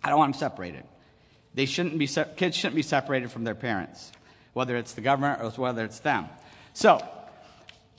I 0.03 0.09
don't 0.09 0.19
want 0.21 0.35
them 0.35 0.39
separated. 0.39 0.85
They 1.55 1.67
shouldn't 1.67 1.99
be, 1.99 2.07
kids 2.07 2.57
shouldn't 2.57 2.77
be 2.77 2.83
separated 2.83 3.33
from 3.33 3.43
their 3.43 3.57
parents, 3.57 4.13
whether 4.53 4.77
it's 4.77 4.93
the 4.93 5.01
government 5.01 5.43
or 5.43 5.51
whether 5.61 5.85
it's 5.85 5.99
them. 5.99 6.29
So, 6.73 7.05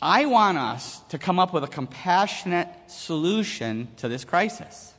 I 0.02 0.28
want 0.28 0.60
us 0.60 1.02
to 1.10 1.18
come 1.18 1.40
up 1.40 1.54
with 1.54 1.66
a 1.66 1.68
compassionate 1.68 2.70
solution 2.88 3.90
to 3.98 4.08
this 4.08 4.24
crisis. 4.24 4.94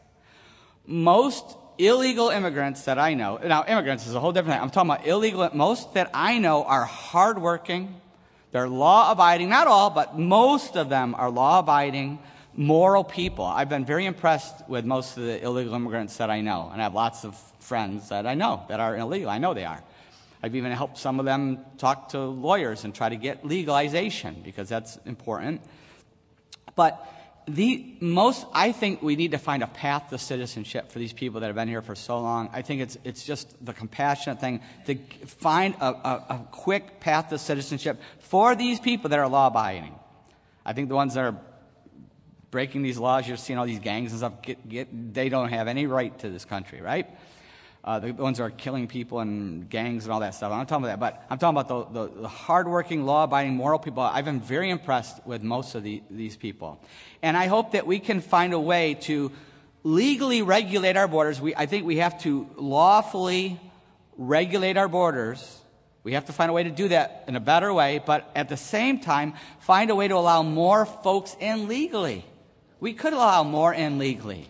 Most 0.87 1.57
illegal 1.79 2.29
immigrants 2.29 2.83
that 2.83 2.99
I 2.99 3.15
know, 3.15 3.39
now 3.43 3.65
immigrants 3.67 4.07
is 4.07 4.15
a 4.15 4.21
whole 4.21 4.33
different 4.33 4.57
thing. 4.57 4.63
I'm 4.63 4.69
talking 4.69 4.91
about 4.91 5.07
illegal, 5.07 5.49
most 5.55 5.95
that 5.95 6.11
I 6.13 6.37
know 6.37 6.65
are 6.65 6.85
hardworking, 6.85 7.99
they're 8.51 8.69
law 8.69 9.11
abiding, 9.11 9.49
not 9.49 9.69
all, 9.69 9.89
but 9.89 10.19
most 10.19 10.77
of 10.77 10.91
them 10.91 11.15
are 11.15 11.31
law 11.31 11.61
abiding, 11.61 12.19
moral 12.55 13.05
people. 13.05 13.45
I've 13.45 13.69
been 13.69 13.85
very 13.85 14.07
impressed 14.07 14.69
with 14.69 14.85
most 14.85 15.17
of 15.17 15.25
the 15.25 15.43
illegal 15.43 15.75
immigrants 15.75 16.19
that 16.19 16.31
I 16.31 16.41
know, 16.41 16.69
and 16.73 16.81
I 16.81 16.85
have 16.85 16.95
lots 16.95 17.25
of 17.25 17.37
friends 17.61 18.09
that 18.11 18.27
I 18.27 18.35
know 18.35 18.65
that 18.69 18.81
are 18.81 18.97
illegal. 18.97 19.31
I 19.31 19.39
know 19.39 19.55
they 19.55 19.65
are. 19.65 19.83
I've 20.43 20.57
even 20.57 20.73
helped 20.73 20.99
some 20.99 21.21
of 21.21 21.25
them 21.25 21.61
talk 21.79 22.11
to 22.11 22.19
lawyers 22.19 22.85
and 22.85 22.95
try 22.95 23.09
to 23.09 23.17
get 23.17 23.47
legalization 23.47 24.43
because 24.45 24.69
that's 24.69 24.99
important. 25.07 25.63
But 26.75 27.09
the 27.47 27.95
most, 28.01 28.47
I 28.53 28.73
think 28.73 29.03
we 29.03 29.17
need 29.17 29.33
to 29.33 29.39
find 29.39 29.63
a 29.63 29.67
path 29.67 30.11
to 30.11 30.19
citizenship 30.19 30.91
for 30.91 30.99
these 30.99 31.13
people 31.13 31.41
that 31.41 31.47
have 31.47 31.57
been 31.57 31.69
here 31.69 31.83
for 31.83 31.95
so 31.95 32.21
long. 32.21 32.51
I 32.53 32.63
think 32.63 32.83
it's, 32.83 32.99
it's 33.05 33.25
just 33.25 33.65
the 33.65 33.73
compassionate 33.73 34.41
thing 34.41 34.61
to 34.87 34.97
find 35.27 35.75
a, 35.81 35.87
a, 35.87 36.25
a 36.31 36.47
quick 36.51 37.01
path 37.01 37.31
to 37.31 37.39
citizenship 37.39 38.01
for 38.21 38.55
these 38.55 38.81
people 38.81 39.11
that 39.11 39.19
are 39.19 39.29
law 39.29 39.49
abiding. 39.49 39.95
I 40.65 40.73
think 40.73 40.89
the 40.89 40.95
ones 40.95 41.15
that 41.15 41.25
are 41.25 41.37
breaking 42.53 42.83
these 42.83 42.99
laws, 42.99 43.27
you're 43.27 43.37
seeing 43.37 43.59
all 43.59 43.67
these 43.67 43.81
gangs 43.81 44.13
and 44.13 44.21
stuff, 44.21 44.41
get, 44.43 44.69
get, 44.69 45.15
they 45.15 45.29
don't 45.29 45.49
have 45.49 45.67
any 45.67 45.87
right 45.87 46.17
to 46.21 46.31
this 46.31 46.45
country, 46.45 46.81
right? 46.81 47.09
uh, 47.85 47.99
the 47.99 48.13
ones 48.13 48.39
who 48.39 48.45
are 48.45 48.51
killing 48.51 48.87
people 48.87 49.21
and 49.21 49.69
gangs 49.69 50.05
and 50.05 50.13
all 50.13 50.21
that 50.21 50.35
stuff. 50.35 50.53
I'm 50.53 50.59
not 50.59 50.69
talking 50.69 50.85
about 50.85 51.01
that, 51.01 51.01
but 51.01 51.27
I'm 51.31 51.39
talking 51.39 51.59
about 51.59 51.93
the, 51.93 52.07
the, 52.07 52.21
the 52.23 52.29
hardworking, 52.29 53.05
law 53.05 53.25
abiding, 53.25 53.55
moral 53.55 53.79
people. 53.79 54.03
I've 54.03 54.25
been 54.25 54.41
very 54.41 54.71
impressed 54.71 55.25
with 55.27 55.43
most 55.43 55.75
of 55.75 55.83
the, 55.83 56.03
these 56.09 56.37
people. 56.37 56.81
And 57.23 57.37
I 57.37 57.47
hope 57.47 57.73
that 57.73 57.87
we 57.87 57.99
can 57.99 58.21
find 58.21 58.53
a 58.53 58.61
way 58.61 58.95
to 59.03 59.33
legally 59.83 60.43
regulate 60.43 60.97
our 60.97 61.09
borders. 61.09 61.41
We, 61.41 61.57
I 61.57 61.67
think 61.67 61.85
we 61.85 61.97
have 61.97 62.21
to 62.23 62.49
lawfully 62.57 63.61
regulate 64.17 64.77
our 64.77 64.89
borders. 64.89 65.61
We 66.05 66.13
have 66.13 66.27
to 66.27 66.33
find 66.33 66.51
a 66.51 66.53
way 66.53 66.63
to 66.63 66.71
do 66.71 66.89
that 66.89 67.25
in 67.27 67.35
a 67.35 67.41
better 67.41 67.73
way, 67.73 68.01
but 68.05 68.31
at 68.37 68.49
the 68.49 68.57
same 68.57 69.01
time, 69.01 69.35
find 69.59 69.91
a 69.91 69.97
way 69.97 70.07
to 70.07 70.15
allow 70.15 70.45
more 70.45 70.87
folks 70.87 71.37
in 71.41 71.67
legally. 71.67 72.25
We 72.83 72.95
could 72.95 73.13
allow 73.13 73.45
more 73.45 73.73
in 73.73 73.99
legally. 73.99 74.49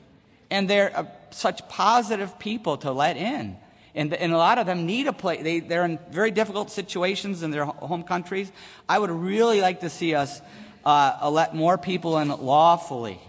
And 0.51 0.67
they're 0.69 0.91
uh, 0.97 1.05
such 1.33 1.69
positive 1.69 2.39
people 2.39 2.79
to 2.79 2.91
let 2.91 3.19
in. 3.19 3.59
And, 3.95 4.15
and, 4.15 4.33
a 4.33 4.39
lot 4.39 4.57
of 4.57 4.65
them 4.65 4.87
need 4.87 5.07
a 5.07 5.13
place. 5.13 5.43
They, 5.43 5.61
they're 5.61 5.85
in 5.85 5.99
very 6.11 6.31
difficult 6.31 6.71
situations 6.71 7.43
in 7.43 7.51
their 7.51 7.67
home 7.67 8.05
countries. 8.05 8.51
I 8.89 8.99
would 8.99 9.11
really 9.11 9.61
like 9.61 9.81
to 9.81 9.91
see 9.91 10.15
us 10.15 10.41
uh, 10.83 11.29
let 11.31 11.55
more 11.55 11.77
people 11.77 12.17
in 12.17 12.29
lawfully. 12.29 13.21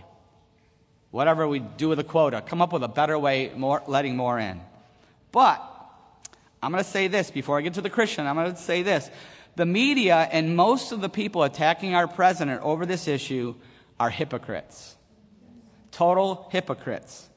Whatever 1.12 1.50
we 1.50 1.60
do 1.60 1.90
with 1.90 2.00
a 2.00 2.06
quota, 2.06 2.42
come 2.42 2.62
up 2.62 2.72
with 2.72 2.84
a 2.84 2.88
better 2.88 3.20
way, 3.20 3.52
more, 3.58 3.84
letting 3.88 4.16
more 4.16 4.40
in. 4.40 4.62
But 5.34 5.62
I'm 6.62 6.72
going 6.72 6.82
to 6.82 6.90
say 6.90 7.10
this 7.10 7.30
before 7.30 7.58
I 7.58 7.62
get 7.62 7.74
to 7.74 7.82
the 7.82 7.90
Christian. 7.90 8.26
I'm 8.26 8.36
going 8.36 8.54
to 8.54 8.58
say 8.58 8.84
this. 8.84 9.10
The 9.58 9.66
media 9.66 10.30
and 10.32 10.56
most 10.56 10.94
of 10.94 11.02
the 11.02 11.10
people 11.10 11.44
attacking 11.44 11.94
our 11.94 12.08
president 12.08 12.62
over 12.62 12.86
this 12.86 13.10
issue 13.10 13.56
are 14.04 14.10
hypocrites. 14.10 14.98
Total 15.92 16.50
hypocrites. 16.52 17.30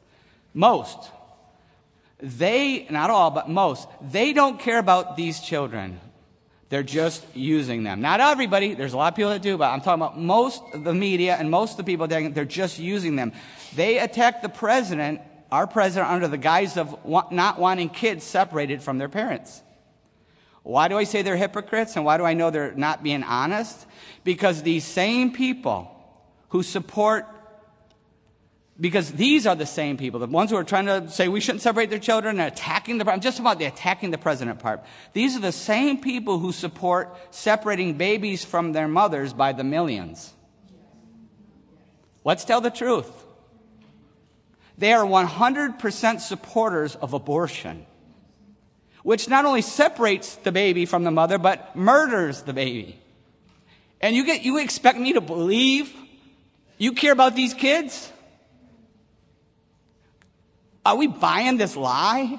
Most. 0.53 0.99
They, 2.19 2.89
not 2.91 3.09
all, 3.09 3.31
but 3.31 3.49
most, 3.49 3.87
they 4.03 4.33
don't 4.33 4.59
care 4.59 4.81
about 4.81 5.17
these 5.17 5.39
children. 5.39 6.01
They're 6.69 6.83
just 6.83 7.25
using 7.37 7.85
them. 7.85 8.01
Not 8.01 8.19
everybody, 8.19 8.75
there's 8.75 8.95
a 8.95 8.97
lot 8.97 9.13
of 9.13 9.17
people 9.17 9.31
that 9.31 9.43
do, 9.43 9.57
but 9.57 9.71
I'm 9.71 9.81
talking 9.81 10.03
about 10.03 10.19
most 10.19 10.61
of 10.75 10.83
the 10.83 10.93
media 10.93 11.37
and 11.37 11.53
most 11.53 11.73
of 11.73 11.77
the 11.77 11.85
people, 11.85 12.09
they're 12.09 12.45
just 12.45 12.81
using 12.81 13.15
them. 13.15 13.33
They 13.77 13.99
attack 13.99 14.43
the 14.43 14.49
president, 14.49 15.21
our 15.53 15.69
president, 15.69 16.11
under 16.11 16.27
the 16.27 16.39
guise 16.39 16.77
of 16.77 16.97
not 17.31 17.61
wanting 17.61 17.91
kids 17.91 18.25
separated 18.25 18.83
from 18.83 18.99
their 18.99 19.09
parents. 19.09 19.63
Why 20.65 20.89
do 20.89 20.99
I 20.99 21.05
say 21.05 21.23
they're 21.23 21.37
hypocrites 21.37 21.95
and 21.95 22.05
why 22.05 22.17
do 22.17 22.25
I 22.25 22.35
know 22.35 22.51
they're 22.51 22.75
not 22.75 23.05
being 23.05 23.23
honest? 23.23 23.87
Because 24.25 24.65
these 24.65 24.85
same 24.85 25.33
people 25.33 25.93
who 26.57 26.63
support 26.63 27.27
because 28.81 29.13
these 29.13 29.47
are 29.47 29.55
the 29.55 29.67
same 29.67 29.99
people, 29.99 30.21
the 30.21 30.27
ones 30.27 30.51
who 30.51 30.57
are 30.57 30.65
trying 30.65 30.87
to 30.87 31.09
say 31.11 31.29
we 31.29 31.41
shouldn't 31.41 31.61
separate 31.61 31.91
their 31.91 31.99
children 31.99 32.41
and 32.41 32.51
attacking 32.51 32.97
the, 32.97 33.11
I'm 33.11 33.21
just 33.21 33.39
about 33.39 33.59
the 33.59 33.67
attacking 33.67 34.11
the 34.11 34.19
president 34.19 34.59
part. 34.59 34.83
These 35.13 35.37
are 35.37 35.41
the 35.41 35.53
same 35.53 36.01
people 36.01 36.39
who 36.39 36.53
support 36.53 37.15
separating 37.31 37.99
babies 37.99 38.43
from 38.43 38.73
their 38.73 38.89
mothers 38.89 39.35
by 39.35 39.53
the 39.53 39.65
millions. 39.65 40.33
Let's 42.25 42.47
tell 42.47 42.63
the 42.63 42.71
truth. 42.71 43.11
They 44.79 44.95
are 44.95 45.05
100% 45.05 46.21
supporters 46.21 46.97
of 46.97 47.13
abortion, 47.13 47.85
which 49.03 49.29
not 49.29 49.45
only 49.45 49.63
separates 49.63 50.37
the 50.37 50.53
baby 50.53 50.87
from 50.87 51.05
the 51.05 51.11
mother, 51.11 51.37
but 51.37 51.77
murders 51.77 52.43
the 52.43 52.55
baby. 52.55 52.99
And 54.01 54.17
you 54.17 54.25
get, 54.25 54.43
you 54.43 54.59
expect 54.59 54.99
me 54.99 55.15
to 55.15 55.21
believe 55.21 55.95
you 56.79 56.93
care 56.93 57.13
about 57.13 57.35
these 57.35 57.55
kids? 57.55 58.13
Are 60.85 60.97
we 60.97 61.07
buying 61.07 61.57
this 61.57 61.77
lie? 61.77 62.39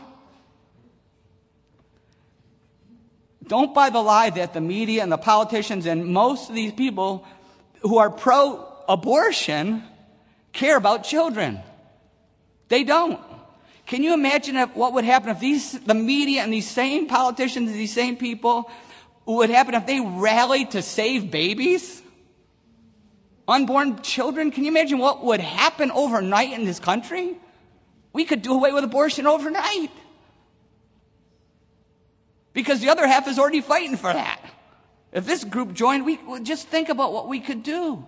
Don't 3.48 3.74
buy 3.74 3.89
the 3.89 4.01
lie 4.01 4.29
that 4.29 4.53
the 4.53 4.62
media 4.62 5.03
and 5.03 5.12
the 5.12 5.17
politicians 5.17 5.86
and 5.86 6.06
most 6.06 6.50
of 6.50 6.56
these 6.56 6.74
people 6.74 7.25
who 7.82 7.98
are 7.98 8.10
pro 8.10 8.65
abortion 8.88 9.84
care 10.53 10.77
about 10.77 11.03
children. 11.03 11.60
They 12.67 12.84
don't. 12.84 13.20
Can 13.86 14.03
you 14.03 14.13
imagine 14.13 14.58
if, 14.58 14.75
what 14.75 14.94
would 14.94 15.06
happen 15.06 15.29
if 15.29 15.39
these, 15.39 15.72
the 15.79 15.94
media 15.94 16.41
and 16.41 16.51
these 16.51 16.70
same 16.70 17.08
politicians, 17.08 17.70
and 17.70 17.79
these 17.79 17.94
same 17.94 18.17
people, 18.17 18.70
what 19.24 19.38
would 19.38 19.50
happen 19.50 19.75
if 19.75 19.86
they 19.86 20.01
rallied 20.01 20.72
to 20.72 20.82
save 20.82 21.32
babies? 21.32 22.01
Unborn 23.48 24.01
children? 24.01 24.51
Can 24.51 24.63
you 24.63 24.72
imagine 24.72 25.00
what 25.00 25.24
would 25.24 25.39
happen 25.39 25.89
overnight 25.92 26.51
in 26.51 26.66
this 26.66 26.80
country? 26.80 27.38
We 28.12 28.25
could 28.25 28.42
do 28.42 28.54
away 28.54 28.74
with 28.74 28.84
abortion 28.84 29.25
overnight. 29.25 29.92
Because 32.54 32.82
the 32.82 32.89
other 32.89 33.08
half 33.08 33.27
is 33.27 33.39
already 33.39 33.62
fighting 33.62 33.96
for 33.96 34.12
that. 34.12 34.42
If 35.12 35.25
this 35.25 35.44
group 35.44 35.74
joined, 35.74 36.06
we 36.06 36.18
would 36.18 36.44
just 36.44 36.68
think 36.68 36.89
about 36.89 37.13
what 37.13 37.27
we 37.27 37.39
could 37.39 37.63
do. 37.63 38.06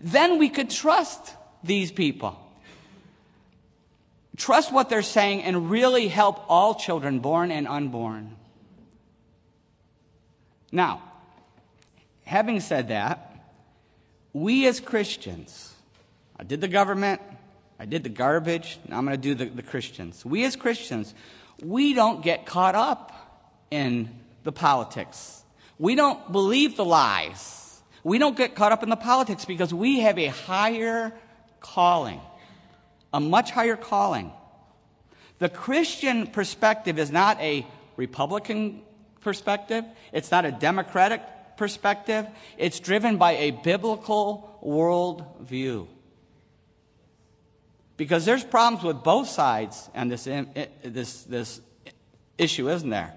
Then 0.00 0.38
we 0.38 0.48
could 0.48 0.68
trust 0.68 1.34
these 1.62 1.90
people. 1.90 2.38
Trust 4.36 4.72
what 4.72 4.88
they're 4.90 5.02
saying 5.02 5.42
and 5.44 5.70
really 5.70 6.08
help 6.08 6.44
all 6.48 6.74
children, 6.74 7.20
born 7.20 7.50
and 7.50 7.68
unborn. 7.68 8.36
Now, 10.72 11.02
having 12.24 12.60
said 12.60 12.88
that, 12.88 13.33
we 14.34 14.66
as 14.66 14.80
Christians, 14.80 15.72
I 16.38 16.42
did 16.42 16.60
the 16.60 16.68
government, 16.68 17.22
I 17.78 17.86
did 17.86 18.02
the 18.02 18.08
garbage. 18.10 18.78
Now 18.88 18.98
I'm 18.98 19.06
going 19.06 19.16
to 19.16 19.22
do 19.22 19.34
the, 19.34 19.46
the 19.46 19.62
Christians. 19.62 20.24
We 20.24 20.44
as 20.44 20.56
Christians, 20.56 21.14
we 21.62 21.94
don't 21.94 22.22
get 22.22 22.44
caught 22.44 22.74
up 22.74 23.12
in 23.70 24.10
the 24.42 24.52
politics. 24.52 25.42
We 25.78 25.94
don't 25.94 26.30
believe 26.30 26.76
the 26.76 26.84
lies. 26.84 27.80
We 28.02 28.18
don't 28.18 28.36
get 28.36 28.54
caught 28.54 28.72
up 28.72 28.82
in 28.82 28.90
the 28.90 28.96
politics 28.96 29.44
because 29.44 29.72
we 29.72 30.00
have 30.00 30.18
a 30.18 30.26
higher 30.26 31.12
calling, 31.60 32.20
a 33.12 33.20
much 33.20 33.50
higher 33.50 33.76
calling. 33.76 34.32
The 35.38 35.48
Christian 35.48 36.26
perspective 36.26 36.98
is 36.98 37.10
not 37.10 37.40
a 37.40 37.66
Republican 37.96 38.82
perspective, 39.20 39.84
it's 40.12 40.30
not 40.30 40.44
a 40.44 40.52
Democratic 40.52 41.22
perspective, 41.56 42.26
it's 42.58 42.80
driven 42.80 43.16
by 43.16 43.32
a 43.32 43.50
biblical 43.50 44.58
worldview. 44.64 45.88
Because 47.96 48.24
there's 48.24 48.44
problems 48.44 48.84
with 48.84 49.02
both 49.02 49.28
sides 49.28 49.88
on 49.94 50.08
this, 50.08 50.24
this, 50.82 51.22
this 51.24 51.60
issue, 52.38 52.68
isn't 52.68 52.90
there? 52.90 53.14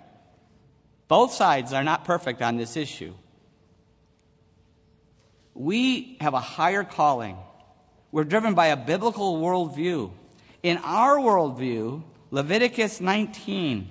Both 1.07 1.33
sides 1.33 1.73
are 1.73 1.83
not 1.83 2.05
perfect 2.05 2.41
on 2.41 2.57
this 2.57 2.77
issue. 2.77 3.13
We 5.53 6.17
have 6.21 6.33
a 6.33 6.39
higher 6.39 6.83
calling. 6.83 7.37
We're 8.11 8.25
driven 8.25 8.53
by 8.53 8.67
a 8.67 8.77
biblical 8.77 9.39
worldview. 9.41 10.11
In 10.61 10.77
our 10.77 11.17
worldview, 11.17 12.03
Leviticus 12.29 13.01
19, 13.01 13.89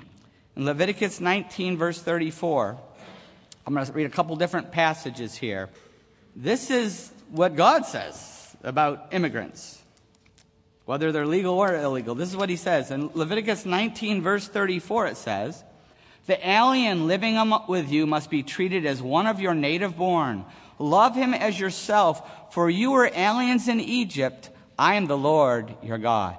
in 0.56 0.64
Leviticus 0.64 1.20
19, 1.20 1.76
verse 1.76 2.00
34, 2.00 2.78
I'm 3.66 3.74
going 3.74 3.84
to 3.84 3.92
read 3.92 4.06
a 4.06 4.10
couple 4.10 4.36
different 4.36 4.70
passages 4.70 5.34
here. 5.34 5.68
This 6.34 6.70
is 6.70 7.10
what 7.30 7.56
God 7.56 7.84
says 7.86 8.56
about 8.62 9.08
immigrants 9.12 9.82
whether 10.86 11.10
they're 11.10 11.26
legal 11.26 11.54
or 11.54 11.74
illegal. 11.74 12.14
This 12.14 12.30
is 12.30 12.36
what 12.36 12.48
he 12.48 12.56
says. 12.56 12.90
In 12.90 13.10
Leviticus 13.12 13.66
19, 13.66 14.22
verse 14.22 14.48
34, 14.48 15.08
it 15.08 15.16
says, 15.16 15.62
The 16.26 16.48
alien 16.48 17.08
living 17.08 17.36
with 17.68 17.90
you 17.90 18.06
must 18.06 18.30
be 18.30 18.42
treated 18.44 18.86
as 18.86 19.02
one 19.02 19.26
of 19.26 19.40
your 19.40 19.52
native 19.52 19.96
born. 19.96 20.44
Love 20.78 21.16
him 21.16 21.34
as 21.34 21.58
yourself, 21.58 22.54
for 22.54 22.70
you 22.70 22.92
were 22.92 23.10
aliens 23.12 23.66
in 23.66 23.80
Egypt. 23.80 24.48
I 24.78 24.94
am 24.94 25.06
the 25.06 25.18
Lord 25.18 25.74
your 25.82 25.98
God. 25.98 26.36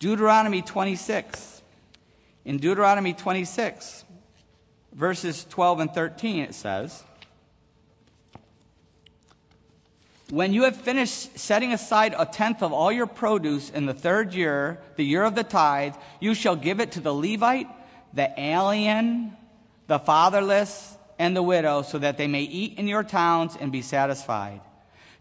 Deuteronomy 0.00 0.62
26. 0.62 1.62
In 2.44 2.58
Deuteronomy 2.58 3.12
26, 3.12 4.04
verses 4.98 5.46
12 5.48 5.80
and 5.80 5.94
13, 5.94 6.40
it 6.40 6.54
says, 6.54 7.04
When 10.30 10.52
you 10.52 10.64
have 10.64 10.76
finished 10.76 11.38
setting 11.38 11.72
aside 11.72 12.14
a 12.18 12.26
tenth 12.26 12.62
of 12.62 12.72
all 12.72 12.92
your 12.92 13.06
produce 13.06 13.70
in 13.70 13.86
the 13.86 13.94
third 13.94 14.34
year, 14.34 14.78
the 14.96 15.04
year 15.04 15.22
of 15.22 15.36
the 15.36 15.44
tithe, 15.44 15.94
you 16.20 16.34
shall 16.34 16.56
give 16.56 16.80
it 16.80 16.92
to 16.92 17.00
the 17.00 17.14
Levite, 17.14 17.68
the 18.12 18.28
alien, 18.38 19.36
the 19.86 19.98
fatherless, 19.98 20.96
and 21.18 21.34
the 21.34 21.42
widow, 21.42 21.82
so 21.82 21.98
that 21.98 22.18
they 22.18 22.26
may 22.26 22.42
eat 22.42 22.76
in 22.76 22.88
your 22.88 23.04
towns 23.04 23.56
and 23.58 23.72
be 23.72 23.82
satisfied. 23.82 24.60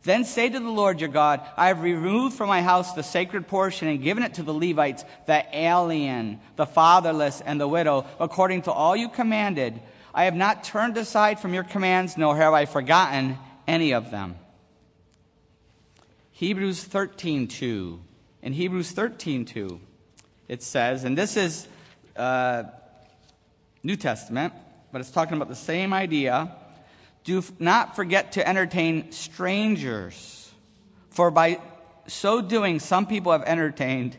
Then 0.07 0.23
say 0.23 0.47
to 0.47 0.57
the 0.57 0.69
Lord 0.69 1.01
your 1.01 1.09
God, 1.09 1.41
I 1.57 1.67
have 1.67 1.81
removed 1.81 2.37
from 2.37 2.47
my 2.47 2.61
house 2.61 2.93
the 2.93 3.03
sacred 3.03 3.45
portion 3.45 3.89
and 3.89 4.01
given 4.01 4.23
it 4.23 4.35
to 4.35 4.43
the 4.43 4.53
Levites, 4.53 5.03
the 5.25 5.43
alien, 5.51 6.39
the 6.55 6.65
fatherless, 6.65 7.41
and 7.41 7.59
the 7.59 7.67
widow, 7.67 8.05
according 8.17 8.61
to 8.63 8.71
all 8.71 8.95
you 8.95 9.09
commanded. 9.09 9.81
I 10.13 10.23
have 10.23 10.33
not 10.33 10.63
turned 10.63 10.95
aside 10.95 11.41
from 11.41 11.53
your 11.53 11.65
commands, 11.65 12.15
nor 12.15 12.37
have 12.37 12.53
I 12.53 12.63
forgotten 12.63 13.37
any 13.67 13.93
of 13.93 14.09
them. 14.09 14.37
Hebrews 16.31 16.85
13:2. 16.85 17.99
In 18.41 18.53
Hebrews 18.53 18.93
13:2, 18.93 19.77
it 20.47 20.63
says, 20.63 21.03
and 21.03 21.17
this 21.17 21.35
is 21.35 21.67
uh, 22.15 22.63
New 23.83 23.97
Testament, 23.97 24.53
but 24.93 25.01
it's 25.01 25.11
talking 25.11 25.35
about 25.35 25.49
the 25.49 25.55
same 25.55 25.91
idea. 25.91 26.55
Do 27.27 27.43
not 27.59 27.97
forget 27.97 28.31
to 28.31 28.47
entertain 28.47 29.11
strangers, 29.11 30.49
for 31.09 31.29
by 31.29 31.59
so 32.07 32.39
doing, 32.39 32.79
some 32.79 33.05
people 33.05 33.33
have 33.33 33.43
entertained 33.43 34.15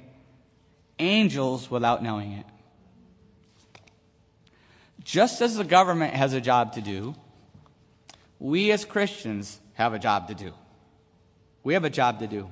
angels 0.99 1.71
without 1.71 2.03
knowing 2.03 2.33
it. 2.33 2.45
Just 5.03 5.41
as 5.41 5.57
the 5.57 5.65
government 5.65 6.13
has 6.13 6.35
a 6.35 6.41
job 6.43 6.75
to 6.75 6.83
do, 6.83 7.15
we 8.39 8.73
as 8.73 8.85
Christians 8.85 9.59
have 9.73 9.95
a 9.95 9.99
job 9.99 10.29
to 10.29 10.35
do. 10.35 10.53
We 11.65 11.73
have 11.73 11.85
a 11.85 11.91
job 11.91 12.19
to 12.19 12.27
do. 12.27 12.51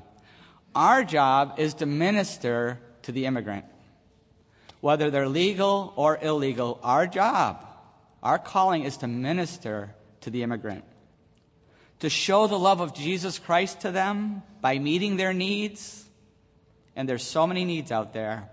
Our 0.75 1.05
job 1.05 1.57
is 1.59 1.75
to 1.75 1.85
minister 1.85 2.81
to 3.03 3.13
the 3.13 3.27
immigrant. 3.27 3.67
Whether 4.81 5.11
they're 5.11 5.29
legal 5.29 5.93
or 5.97 6.19
illegal, 6.23 6.81
our 6.83 7.07
job, 7.07 7.63
our 8.23 8.39
calling 8.39 8.85
is 8.85 8.97
to 8.99 9.07
minister 9.07 9.95
to 10.27 10.31
the 10.31 10.43
immigrant. 10.43 10.83
To 12.01 12.11
show 12.11 12.49
the 12.49 12.59
love 12.59 12.81
of 12.81 12.93
Jesus 12.93 13.39
Christ 13.39 13.83
to 13.83 13.93
them 13.93 14.43
by 14.61 14.81
meeting 14.81 15.17
their 15.17 15.33
needs. 15.33 16.05
And 16.97 17.09
there's 17.09 17.23
so 17.23 17.47
many 17.47 17.65
needs 17.65 17.93
out 17.93 18.13
there. 18.13 18.51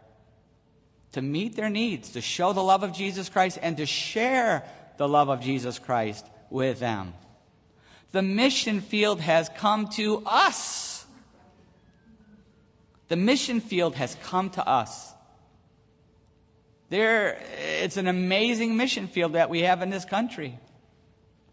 To 1.14 1.22
meet 1.24 1.56
their 1.56 1.72
needs, 1.72 2.12
to 2.12 2.22
show 2.22 2.54
the 2.54 2.62
love 2.62 2.84
of 2.84 2.94
Jesus 2.94 3.28
Christ, 3.28 3.58
and 3.60 3.78
to 3.78 3.88
share 3.88 4.64
the 4.98 5.08
love 5.08 5.30
of 5.30 5.42
Jesus 5.42 5.80
Christ 5.80 6.28
with 6.52 6.80
them. 6.80 7.16
The 8.12 8.22
mission 8.22 8.80
field 8.80 9.20
has 9.20 9.50
come 9.58 9.88
to 9.96 10.22
us. 10.28 11.08
The 13.08 13.16
mission 13.16 13.62
field 13.62 13.96
has 13.96 14.16
come 14.22 14.52
to 14.52 14.68
us. 14.68 15.12
There, 16.90 17.40
it's 17.82 17.98
an 17.98 18.08
amazing 18.08 18.78
mission 18.78 19.08
field 19.08 19.34
that 19.34 19.50
we 19.50 19.62
have 19.62 19.82
in 19.82 19.90
this 19.90 20.06
country. 20.06 20.60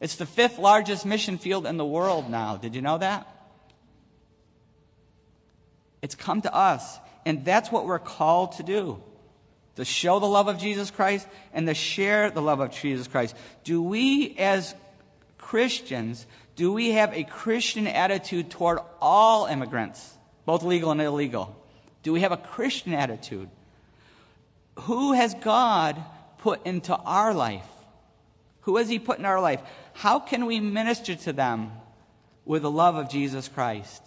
It's 0.01 0.17
the 0.17 0.27
fifth 0.27 0.59
largest 0.59 1.05
mission 1.05 1.39
field 1.39 1.67
in 1.67 1.77
the 1.77 1.85
world 1.85 2.31
now. 2.31 2.57
Did 2.57 2.75
you 2.75 2.83
know 2.83 2.99
that? 2.99 3.27
It's 6.03 6.15
come 6.15 6.41
to 6.43 6.55
us. 6.55 6.99
And 7.27 7.45
that's 7.45 7.71
what 7.71 7.85
we're 7.85 7.99
called 7.99 8.53
to 8.53 8.63
do 8.63 9.03
to 9.77 9.85
show 9.85 10.19
the 10.19 10.27
love 10.27 10.49
of 10.49 10.59
Jesus 10.59 10.91
Christ 10.91 11.29
and 11.53 11.67
to 11.67 11.75
share 11.75 12.31
the 12.31 12.43
love 12.43 12.61
of 12.61 12.71
Jesus 12.71 13.07
Christ. 13.07 13.37
Do 13.65 13.83
we, 13.83 14.37
as 14.39 14.75
Christians, 15.39 16.27
do 16.57 16.73
we 16.73 16.93
have 16.93 17.15
a 17.15 17.25
Christian 17.25 17.87
attitude 17.87 18.51
toward 18.51 18.81
all 19.01 19.47
immigrants? 19.47 20.19
both 20.51 20.65
legal 20.65 20.91
and 20.91 21.01
illegal? 21.01 21.57
Do 22.03 22.13
we 22.13 22.23
have 22.23 22.33
a 22.33 22.37
Christian 22.37 22.93
attitude? 22.93 23.49
Who 24.81 25.13
has 25.13 25.35
God 25.35 26.03
put 26.39 26.67
into 26.67 26.97
our 26.97 27.33
life? 27.33 27.69
Who 28.63 28.77
has 28.77 28.89
He 28.89 28.99
put 28.99 29.19
in 29.19 29.25
our 29.25 29.41
life? 29.41 29.61
How 29.95 30.19
can 30.19 30.47
we 30.47 30.61
minister 30.61 31.15
to 31.15 31.33
them 31.33 31.73
with 32.45 32.63
the 32.63 32.71
love 32.71 32.97
of 32.97 33.09
Jesus 33.09 33.49
Christ? 33.49 34.03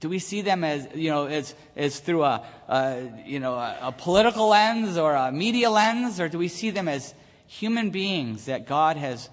Do 0.00 0.08
we 0.08 0.18
see 0.18 0.42
them 0.42 0.64
as, 0.64 0.88
you 0.96 1.10
know, 1.10 1.26
as, 1.26 1.54
as 1.76 2.00
through 2.00 2.24
a, 2.24 2.44
a 2.68 3.08
you 3.24 3.38
know, 3.38 3.54
a, 3.54 3.78
a 3.82 3.92
political 3.92 4.48
lens 4.48 4.98
or 4.98 5.14
a 5.14 5.30
media 5.30 5.70
lens, 5.70 6.18
or 6.18 6.28
do 6.28 6.38
we 6.38 6.48
see 6.48 6.70
them 6.70 6.88
as 6.88 7.14
human 7.46 7.90
beings 7.90 8.46
that 8.46 8.66
God 8.66 8.96
has 8.96 9.30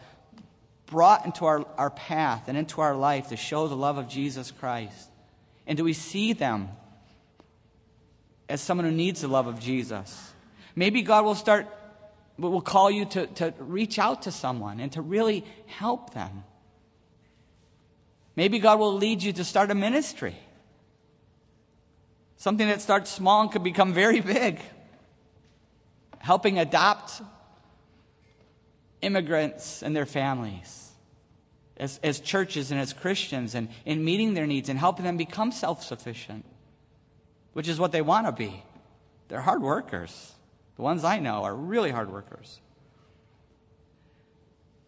brought 0.86 1.26
into 1.26 1.46
our, 1.46 1.66
our 1.78 1.90
path 1.90 2.48
and 2.48 2.58
into 2.58 2.82
our 2.82 2.96
life 2.96 3.30
to 3.30 3.38
show 3.38 3.68
the 3.68 3.76
love 3.76 3.98
of 3.98 4.08
Jesus 4.08 4.52
Christ? 4.52 5.10
And 5.66 5.78
do 5.78 5.84
we 5.84 5.94
see 5.94 6.34
them 6.34 6.70
as 8.48 8.62
someone 8.62 8.86
who 8.86 8.92
needs 8.92 9.22
the 9.22 9.28
love 9.28 9.48
of 9.48 9.60
Jesus? 9.60 10.34
Maybe 10.76 11.02
God 11.02 11.26
will 11.26 11.36
start, 11.36 11.68
will 12.48 12.62
call 12.62 12.90
you 12.90 13.06
to, 13.06 13.28
to 13.28 13.54
reach 13.60 14.00
out 14.00 14.24
to 14.24 14.32
someone 14.32 14.80
and 14.80 14.92
to 14.94 15.02
really 15.02 15.46
help 15.68 16.14
them. 16.14 16.44
Maybe 18.36 18.60
God 18.60 18.80
will 18.80 18.94
lead 18.94 19.22
you 19.22 19.34
to 19.34 19.44
start 19.44 19.72
a 19.72 19.76
ministry. 19.76 20.36
Something 22.38 22.68
that 22.68 22.82
starts 22.82 23.12
small 23.12 23.42
and 23.42 23.52
could 23.52 23.64
become 23.64 23.94
very 23.94 24.22
big. 24.38 24.60
Helping 26.20 26.58
adopt 26.58 27.22
immigrants 29.02 29.84
and 29.84 29.96
their 29.96 30.06
families 30.06 30.90
as, 31.80 32.00
as 32.04 32.20
churches 32.20 32.72
and 32.72 32.80
as 32.80 32.94
Christians 32.94 33.56
and 33.56 33.70
in 33.86 34.04
meeting 34.04 34.34
their 34.34 34.46
needs 34.46 34.70
and 34.70 34.78
helping 34.78 35.06
them 35.06 35.18
become 35.18 35.52
self 35.52 35.84
sufficient, 35.84 36.46
which 37.54 37.68
is 37.68 37.80
what 37.80 37.92
they 37.92 38.02
want 38.02 38.28
to 38.28 38.32
be. 38.32 38.64
They're 39.30 39.42
hard 39.42 39.62
workers. 39.62 40.34
The 40.80 40.84
ones 40.84 41.04
I 41.04 41.20
know 41.20 41.44
are 41.44 41.54
really 41.54 41.92
hard 41.92 42.10
workers. 42.10 42.62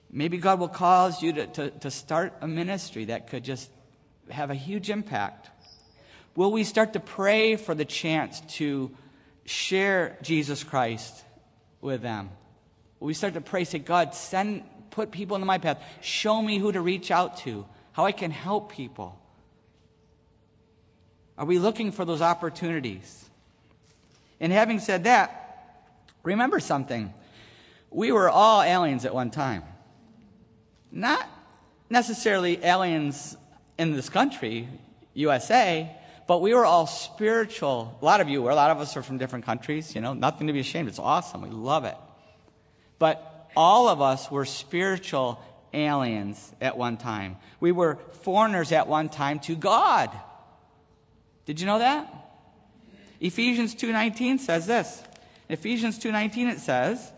Maybe 0.10 0.38
God 0.38 0.58
will 0.58 0.70
cause 0.70 1.22
you 1.22 1.34
to, 1.34 1.48
to, 1.48 1.70
to 1.70 1.92
start 1.92 2.34
a 2.40 2.48
ministry 2.48 3.04
that 3.06 3.28
could 3.28 3.44
just 3.44 3.70
have 4.30 4.52
a 4.52 4.56
huge 4.56 4.90
impact. 4.90 5.50
Will 6.34 6.50
we 6.50 6.64
start 6.64 6.94
to 6.94 7.02
pray 7.02 7.58
for 7.58 7.76
the 7.76 7.84
chance 7.84 8.40
to 8.56 8.90
share 9.44 10.18
Jesus 10.22 10.64
Christ 10.64 11.26
with 11.82 12.02
them? 12.02 12.30
Will 13.02 13.08
we 13.08 13.14
start 13.14 13.34
to 13.34 13.42
pray, 13.42 13.66
say, 13.66 13.80
God, 13.80 14.16
send, 14.16 14.64
put 14.92 15.12
people 15.12 15.36
into 15.36 15.46
my 15.46 15.58
path. 15.58 15.84
Show 16.00 16.42
me 16.42 16.58
who 16.58 16.72
to 16.72 16.80
reach 16.80 17.12
out 17.12 17.36
to, 17.40 17.66
how 17.92 18.06
I 18.06 18.14
can 18.14 18.32
help 18.32 18.72
people. 18.72 19.20
Are 21.38 21.46
we 21.46 21.60
looking 21.60 21.92
for 21.92 22.06
those 22.06 22.22
opportunities? 22.22 23.26
And 24.40 24.54
having 24.54 24.80
said 24.80 25.04
that, 25.04 25.41
remember 26.24 26.60
something. 26.60 27.14
We 27.90 28.12
were 28.12 28.30
all 28.30 28.62
aliens 28.62 29.06
at 29.06 29.14
one 29.14 29.32
time. 29.32 29.64
Not 30.92 31.28
necessarily 31.90 32.64
aliens 32.64 33.36
in 33.78 33.94
this 33.94 34.10
country, 34.10 34.68
USA, 35.14 35.96
but 36.28 36.42
we 36.42 36.54
were 36.54 36.66
all 36.66 36.88
spiritual. 36.88 37.98
A 38.02 38.06
lot 38.06 38.22
of 38.22 38.30
you 38.30 38.42
were. 38.42 38.52
A 38.52 38.56
lot 38.56 38.72
of 38.72 38.80
us 38.80 38.96
are 38.96 39.04
from 39.04 39.18
different 39.18 39.46
countries. 39.46 39.96
You 39.96 40.02
know, 40.02 40.14
nothing 40.14 40.48
to 40.48 40.54
be 40.54 40.60
ashamed. 40.60 40.88
It's 40.88 41.00
awesome. 41.00 41.42
We 41.42 41.50
love 41.50 41.84
it. 41.86 41.98
But 43.00 43.50
all 43.56 43.90
of 43.90 44.02
us 44.02 44.32
were 44.32 44.46
spiritual 44.46 45.42
aliens 45.74 46.54
at 46.62 46.78
one 46.78 46.98
time. 46.98 47.38
We 47.60 47.72
were 47.72 47.98
foreigners 48.22 48.72
at 48.72 48.88
one 48.88 49.10
time 49.10 49.40
to 49.42 49.56
God. 49.56 50.10
Did 51.46 51.60
you 51.60 51.66
know 51.66 51.80
that? 51.80 52.08
Ephesians 53.20 53.76
2:19 53.76 54.40
says 54.40 54.68
this. 54.68 55.04
In 55.52 55.58
Ephesians 55.58 56.00
2:19 56.00 56.48
it 56.48 56.62
says, 56.62 57.12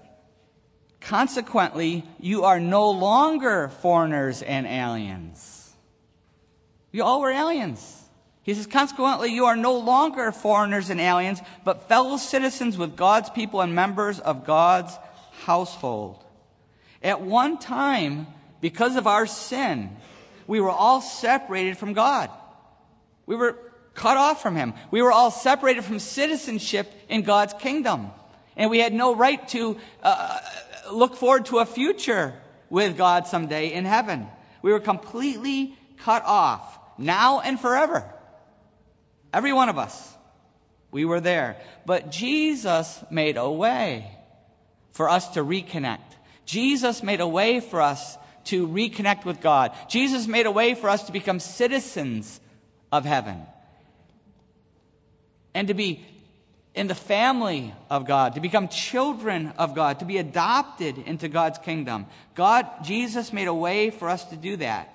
"Consequently, 0.99 2.03
you 2.19 2.45
are 2.45 2.59
no 2.59 2.89
longer 2.89 3.69
foreigners 3.69 4.41
and 4.41 4.65
aliens." 4.65 5.75
You 6.91 7.03
all 7.03 7.21
were 7.21 7.29
aliens. 7.29 8.05
He 8.41 8.55
says, 8.55 8.65
consequently, 8.65 9.31
you 9.31 9.45
are 9.45 9.55
no 9.55 9.73
longer 9.75 10.31
foreigners 10.31 10.89
and 10.89 10.99
aliens, 10.99 11.43
but 11.63 11.87
fellow 11.87 12.17
citizens 12.17 12.75
with 12.75 12.95
God's 12.95 13.29
people 13.29 13.61
and 13.61 13.75
members 13.75 14.19
of 14.19 14.45
God's 14.45 14.97
household. 15.45 16.25
At 17.03 17.21
one 17.21 17.59
time, 17.59 18.25
because 18.61 18.95
of 18.95 19.05
our 19.05 19.27
sin, 19.27 19.95
we 20.47 20.59
were 20.59 20.71
all 20.71 21.01
separated 21.01 21.77
from 21.77 21.93
God. 21.93 22.31
We 23.27 23.35
were 23.35 23.59
cut 23.93 24.17
off 24.17 24.41
from 24.41 24.55
Him. 24.55 24.73
We 24.89 25.03
were 25.03 25.11
all 25.11 25.29
separated 25.29 25.85
from 25.85 25.99
citizenship 25.99 26.91
in 27.07 27.21
God's 27.21 27.53
kingdom. 27.53 28.11
And 28.55 28.69
we 28.69 28.79
had 28.79 28.93
no 28.93 29.15
right 29.15 29.45
to 29.49 29.77
uh, 30.01 30.39
look 30.91 31.15
forward 31.15 31.45
to 31.47 31.59
a 31.59 31.65
future 31.65 32.33
with 32.69 32.97
God 32.97 33.27
someday 33.27 33.73
in 33.73 33.85
heaven. 33.85 34.27
We 34.61 34.71
were 34.71 34.79
completely 34.79 35.77
cut 35.97 36.23
off, 36.25 36.79
now 36.97 37.39
and 37.39 37.59
forever. 37.59 38.03
Every 39.33 39.53
one 39.53 39.69
of 39.69 39.77
us. 39.77 40.17
We 40.91 41.05
were 41.05 41.19
there. 41.19 41.57
But 41.85 42.11
Jesus 42.11 43.03
made 43.09 43.37
a 43.37 43.49
way 43.49 44.15
for 44.91 45.09
us 45.09 45.29
to 45.29 45.43
reconnect. 45.43 45.99
Jesus 46.45 47.01
made 47.01 47.19
a 47.19 47.27
way 47.27 47.59
for 47.59 47.81
us 47.81 48.17
to 48.45 48.67
reconnect 48.67 49.25
with 49.25 49.41
God. 49.41 49.71
Jesus 49.89 50.27
made 50.27 50.45
a 50.45 50.51
way 50.51 50.75
for 50.75 50.89
us 50.89 51.03
to 51.05 51.11
become 51.11 51.39
citizens 51.39 52.39
of 52.91 53.05
heaven 53.05 53.41
and 55.55 55.67
to 55.67 55.73
be 55.73 56.05
in 56.75 56.87
the 56.87 56.95
family 56.95 57.73
of 57.89 58.05
God, 58.05 58.35
to 58.35 58.41
become 58.41 58.67
children 58.67 59.53
of 59.57 59.75
God, 59.75 59.99
to 59.99 60.05
be 60.05 60.17
adopted 60.17 60.97
into 60.97 61.27
God's 61.27 61.59
kingdom. 61.59 62.07
God, 62.33 62.67
Jesus 62.83 63.31
made 63.31 63.47
a 63.47 63.53
way 63.53 63.91
for 63.91 64.09
us 64.09 64.25
to 64.25 64.35
do 64.35 64.57
that. 64.57 64.89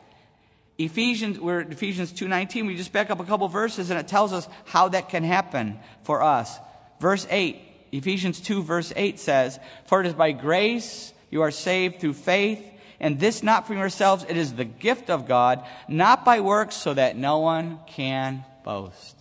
Ephesians, 0.76 1.38
we're 1.38 1.60
at 1.60 1.72
Ephesians 1.72 2.12
2.19, 2.12 2.66
we 2.66 2.76
just 2.76 2.92
back 2.92 3.10
up 3.10 3.20
a 3.20 3.24
couple 3.24 3.48
verses 3.48 3.90
and 3.90 3.98
it 3.98 4.06
tells 4.06 4.32
us 4.32 4.48
how 4.64 4.88
that 4.88 5.08
can 5.08 5.24
happen 5.24 5.78
for 6.02 6.22
us. 6.22 6.56
Verse 7.00 7.26
8, 7.30 7.60
Ephesians 7.92 8.40
2, 8.40 8.62
verse 8.62 8.92
8 8.94 9.18
says, 9.18 9.58
For 9.86 10.00
it 10.00 10.06
is 10.06 10.14
by 10.14 10.32
grace 10.32 11.12
you 11.30 11.42
are 11.42 11.50
saved 11.50 12.00
through 12.00 12.14
faith, 12.14 12.64
and 13.00 13.20
this 13.20 13.42
not 13.42 13.66
from 13.66 13.78
yourselves, 13.78 14.24
it 14.28 14.36
is 14.36 14.54
the 14.54 14.64
gift 14.64 15.10
of 15.10 15.28
God, 15.28 15.64
not 15.88 16.24
by 16.24 16.40
works, 16.40 16.74
so 16.74 16.94
that 16.94 17.16
no 17.16 17.38
one 17.38 17.78
can 17.86 18.44
boast. 18.64 19.17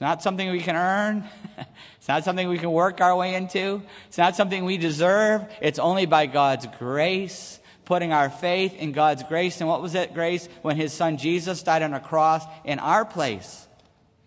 It's 0.00 0.06
not 0.06 0.22
something 0.22 0.50
we 0.50 0.60
can 0.60 0.76
earn. 0.76 1.28
it's 1.98 2.08
not 2.08 2.24
something 2.24 2.48
we 2.48 2.56
can 2.56 2.70
work 2.70 3.02
our 3.02 3.14
way 3.14 3.34
into. 3.34 3.82
It's 4.08 4.16
not 4.16 4.34
something 4.34 4.64
we 4.64 4.78
deserve. 4.78 5.44
It's 5.60 5.78
only 5.78 6.06
by 6.06 6.24
God's 6.24 6.66
grace, 6.78 7.60
putting 7.84 8.10
our 8.10 8.30
faith 8.30 8.74
in 8.74 8.92
God's 8.92 9.22
grace. 9.24 9.60
And 9.60 9.68
what 9.68 9.82
was 9.82 9.92
that 9.92 10.14
grace? 10.14 10.48
When 10.62 10.78
his 10.78 10.94
son 10.94 11.18
Jesus 11.18 11.62
died 11.62 11.82
on 11.82 11.92
a 11.92 12.00
cross 12.00 12.42
in 12.64 12.78
our 12.78 13.04
place 13.04 13.68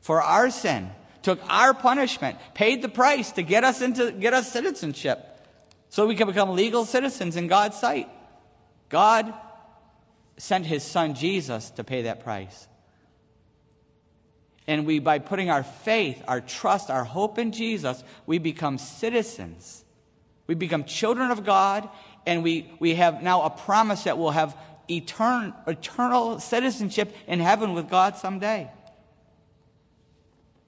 for 0.02 0.22
our 0.22 0.52
sin, 0.52 0.92
took 1.24 1.40
our 1.50 1.74
punishment, 1.74 2.38
paid 2.54 2.84
the 2.84 2.90
price 2.90 3.32
to 3.32 3.42
get 3.42 3.64
us 3.64 3.82
into 3.82 4.12
get 4.12 4.36
us 4.36 4.52
citizenship 4.52 5.44
so 5.90 6.06
we 6.06 6.16
can 6.16 6.28
become 6.28 6.52
legal 6.52 6.86
citizens 6.86 7.36
in 7.36 7.48
God's 7.48 7.80
sight. 7.80 8.12
God 8.90 9.34
sent 10.38 10.68
his 10.68 10.84
son 10.84 11.16
Jesus 11.16 11.72
to 11.72 11.84
pay 11.84 12.04
that 12.04 12.24
price. 12.24 12.68
And 14.68 14.86
we, 14.86 15.00
by 15.00 15.20
putting 15.20 15.50
our 15.50 15.64
faith, 15.64 16.24
our 16.28 16.42
trust, 16.42 16.90
our 16.90 17.04
hope 17.04 17.38
in 17.38 17.52
Jesus, 17.52 18.04
we 18.26 18.38
become 18.38 18.78
citizens. 18.78 19.84
We 20.48 20.56
become 20.56 20.84
children 20.86 21.32
of 21.32 21.44
God, 21.44 21.90
and 22.26 22.44
we, 22.44 22.72
we 22.80 22.96
have 22.96 23.22
now 23.22 23.42
a 23.44 23.50
promise 23.50 24.04
that 24.04 24.18
we'll 24.18 24.32
have 24.32 24.58
etern, 24.90 25.54
eternal 25.68 26.40
citizenship 26.40 27.16
in 27.28 27.40
heaven 27.40 27.74
with 27.74 27.90
God 27.90 28.18
someday. 28.18 28.70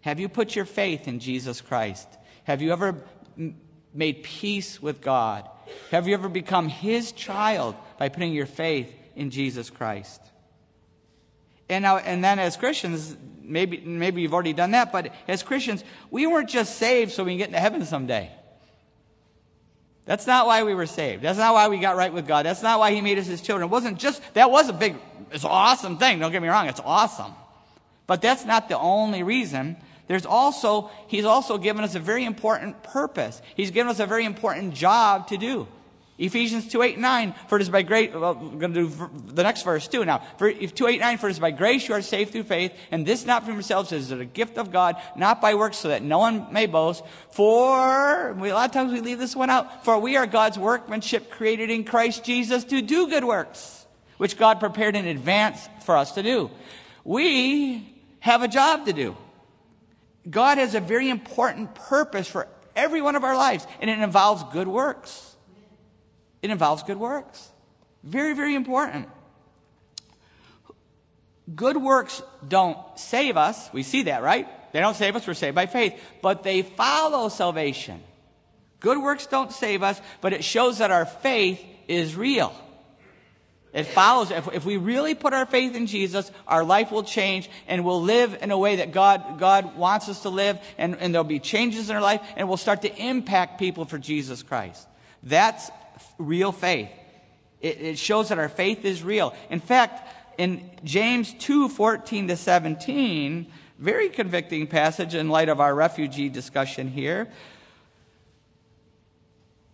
Have 0.02 0.20
you 0.20 0.30
put 0.30 0.56
your 0.56 0.66
faith 0.66 1.08
in 1.08 1.20
Jesus 1.20 1.62
Christ? 1.62 2.08
Have 2.44 2.62
you 2.62 2.72
ever 2.72 3.04
made 3.94 4.24
peace 4.24 4.82
with 4.82 5.02
God? 5.02 5.50
Have 5.92 6.08
you 6.08 6.14
ever 6.14 6.30
become 6.30 6.70
His 6.70 7.12
child 7.12 7.76
by 7.98 8.10
putting 8.10 8.34
your 8.34 8.46
faith 8.46 8.94
in 9.16 9.32
Jesus 9.32 9.70
Christ? 9.70 10.22
And 11.70 11.82
now, 11.82 11.98
and 11.98 12.24
then 12.24 12.38
as 12.38 12.56
Christians, 12.56 13.18
maybe, 13.48 13.80
maybe 13.80 14.22
you've 14.22 14.34
already 14.34 14.54
done 14.54 14.72
that, 14.72 14.92
but 14.92 15.14
as 15.28 15.44
Christians, 15.44 15.84
we 16.12 16.28
weren't 16.28 16.50
just 16.50 16.78
saved 16.78 17.12
so 17.12 17.24
we 17.24 17.32
can 17.32 17.38
get 17.38 17.48
into 17.48 17.60
heaven 17.60 17.86
someday. 17.86 18.32
That's 20.06 20.28
not 20.28 20.46
why 20.46 20.64
we 20.64 20.76
were 20.76 20.86
saved. 20.86 21.24
That's 21.24 21.40
not 21.40 21.54
why 21.54 21.68
we 21.68 21.80
got 21.80 21.96
right 21.96 22.14
with 22.14 22.28
God. 22.28 22.46
That's 22.46 22.62
not 22.62 22.80
why 22.80 22.94
He 22.94 23.02
made 23.02 23.18
us 23.18 23.26
His 23.26 23.42
children. 23.42 23.68
It 23.68 23.72
wasn't 23.72 23.98
just, 23.98 24.22
that 24.36 24.52
was 24.52 24.70
a 24.70 24.74
big, 24.74 24.96
it's 25.32 25.44
an 25.44 25.50
awesome 25.52 25.98
thing. 25.98 26.20
Don't 26.20 26.32
get 26.32 26.42
me 26.42 26.48
wrong. 26.48 26.68
It's 26.68 26.80
awesome. 26.80 27.34
But 28.06 28.22
that's 28.22 28.46
not 28.46 28.70
the 28.70 28.78
only 28.78 29.24
reason. 29.24 29.78
There's 30.08 30.28
also, 30.28 30.92
He's 31.08 31.26
also 31.26 31.58
given 31.58 31.84
us 31.84 31.96
a 31.96 32.00
very 32.00 32.24
important 32.24 32.84
purpose. 32.84 33.42
He's 33.56 33.72
given 33.72 33.90
us 33.90 34.00
a 34.00 34.06
very 34.06 34.26
important 34.26 34.76
job 34.76 35.28
to 35.30 35.38
do. 35.38 35.68
Ephesians 36.18 36.70
2, 36.70 36.82
8, 36.82 36.98
9, 36.98 37.36
for 37.50 37.58
it 37.58 37.62
is 37.62 37.70
by 37.70 37.82
grace, 37.82 38.14
well, 38.14 38.36
we're 38.36 38.58
going 38.58 38.74
to 38.74 38.88
do 38.88 39.10
the 39.28 39.44
next 39.44 39.64
verse 39.64 39.86
too 39.90 40.06
now. 40.06 40.20
For, 40.38 40.50
2, 40.50 40.88
8, 40.88 41.00
9, 41.02 41.18
for 41.18 41.28
it 41.28 41.32
is 41.32 41.40
by 41.40 41.52
grace 41.52 41.90
you 41.90 41.94
are 41.94 42.02
saved 42.02 42.32
through 42.32 42.44
faith, 42.44 42.72
and 42.90 43.06
this 43.06 43.26
not 43.26 43.44
from 43.44 43.56
yourselves, 43.56 43.92
it 43.92 43.98
is 43.98 44.12
a 44.12 44.24
gift 44.24 44.58
of 44.58 44.72
God, 44.72 44.96
not 45.18 45.42
by 45.42 45.56
works, 45.56 45.78
so 45.78 45.90
that 45.90 46.04
no 46.04 46.20
one 46.20 46.54
may 46.54 46.68
boast. 46.68 47.04
For, 47.32 48.34
we, 48.40 48.50
a 48.50 48.54
lot 48.54 48.70
of 48.70 48.72
times 48.72 48.94
we 48.94 49.02
leave 49.02 49.20
this 49.20 49.36
one 49.36 49.50
out, 49.50 49.84
for 49.84 50.00
we 50.00 50.16
are 50.16 50.26
God's 50.26 50.58
workmanship 50.58 51.30
created 51.30 51.70
in 51.70 51.84
Christ 51.84 52.24
Jesus 52.24 52.64
to 52.66 52.82
do 52.82 53.10
good 53.10 53.26
works, 53.26 53.86
which 54.18 54.38
God 54.38 54.62
prepared 54.62 54.96
in 54.96 55.06
advance 55.06 55.68
for 55.84 55.98
us 55.98 56.14
to 56.14 56.24
do. 56.24 56.50
We 57.04 57.94
have 58.20 58.42
a 58.42 58.48
job 58.48 58.86
to 58.86 58.94
do. 58.94 59.18
God 60.30 60.60
has 60.60 60.76
a 60.76 60.80
very 60.80 61.10
important 61.10 61.76
purpose 61.76 62.28
for 62.30 62.48
every 62.74 63.02
one 63.02 63.18
of 63.18 63.26
our 63.26 63.36
lives, 63.36 63.68
and 63.82 63.90
it 63.90 64.00
involves 64.00 64.46
good 64.54 64.70
works. 64.70 65.35
It 66.46 66.52
involves 66.52 66.84
good 66.84 66.98
works. 66.98 67.50
Very, 68.04 68.36
very 68.36 68.54
important. 68.54 69.10
Good 71.56 71.76
works 71.76 72.22
don't 72.48 72.78
save 73.00 73.36
us. 73.36 73.68
We 73.74 73.82
see 73.82 74.04
that, 74.04 74.22
right? 74.22 74.48
They 74.72 74.80
don't 74.80 74.96
save 74.96 75.16
us. 75.16 75.26
We're 75.26 75.34
saved 75.34 75.56
by 75.56 75.66
faith. 75.66 76.00
But 76.22 76.44
they 76.44 76.62
follow 76.62 77.30
salvation. 77.30 78.00
Good 78.80 79.00
works 79.00 79.26
don't 79.26 79.52
save 79.52 79.82
us, 79.82 80.00
but 80.22 80.34
it 80.34 80.44
shows 80.44 80.78
that 80.78 80.92
our 80.92 81.08
faith 81.08 81.66
is 81.88 82.16
real. 82.16 82.54
It 83.74 83.86
follows, 83.86 84.30
if, 84.30 84.48
if, 84.54 84.66
we 84.66 84.78
really 84.78 85.16
put 85.16 85.34
our 85.34 85.48
faith 85.48 85.76
in 85.76 85.88
Jesus, 85.88 86.32
our 86.48 86.64
life 86.64 86.92
will 86.92 87.04
change 87.04 87.50
and 87.68 87.84
we'll 87.84 88.04
live 88.04 88.38
in 88.40 88.52
a 88.52 88.58
way 88.58 88.76
that 88.76 88.92
God, 88.92 89.40
God 89.40 89.76
wants 89.78 90.10
us 90.10 90.22
to 90.22 90.30
live 90.30 90.60
and, 90.78 90.96
and 91.00 91.12
there'll 91.12 91.24
be 91.24 91.40
changes 91.40 91.90
in 91.90 91.96
our 91.96 92.04
life 92.04 92.22
and 92.38 92.48
we'll 92.48 92.58
start 92.58 92.84
to 92.84 92.96
impact 92.96 93.58
people 93.58 93.86
for 93.86 93.98
Jesus 93.98 94.44
Christ. 94.44 94.88
That's 95.24 95.72
real 96.18 96.52
faith. 96.52 96.90
It, 97.62 97.82
it 97.82 97.98
shows 97.98 98.30
that 98.30 98.40
our 98.40 98.50
faith 98.50 98.86
is 98.86 99.04
real. 99.04 99.34
In 99.50 99.60
fact, 99.60 100.08
in 100.38 100.70
James 100.84 101.34
2 101.34 101.70
14 101.70 102.28
to 102.28 102.38
17, 102.38 103.52
very 103.80 104.10
convicting 104.10 104.68
passage 104.68 105.16
in 105.16 105.30
light 105.30 105.50
of 105.50 105.60
our 105.60 105.74
refugee 105.74 106.30
discussion 106.30 106.88
here. 106.88 107.28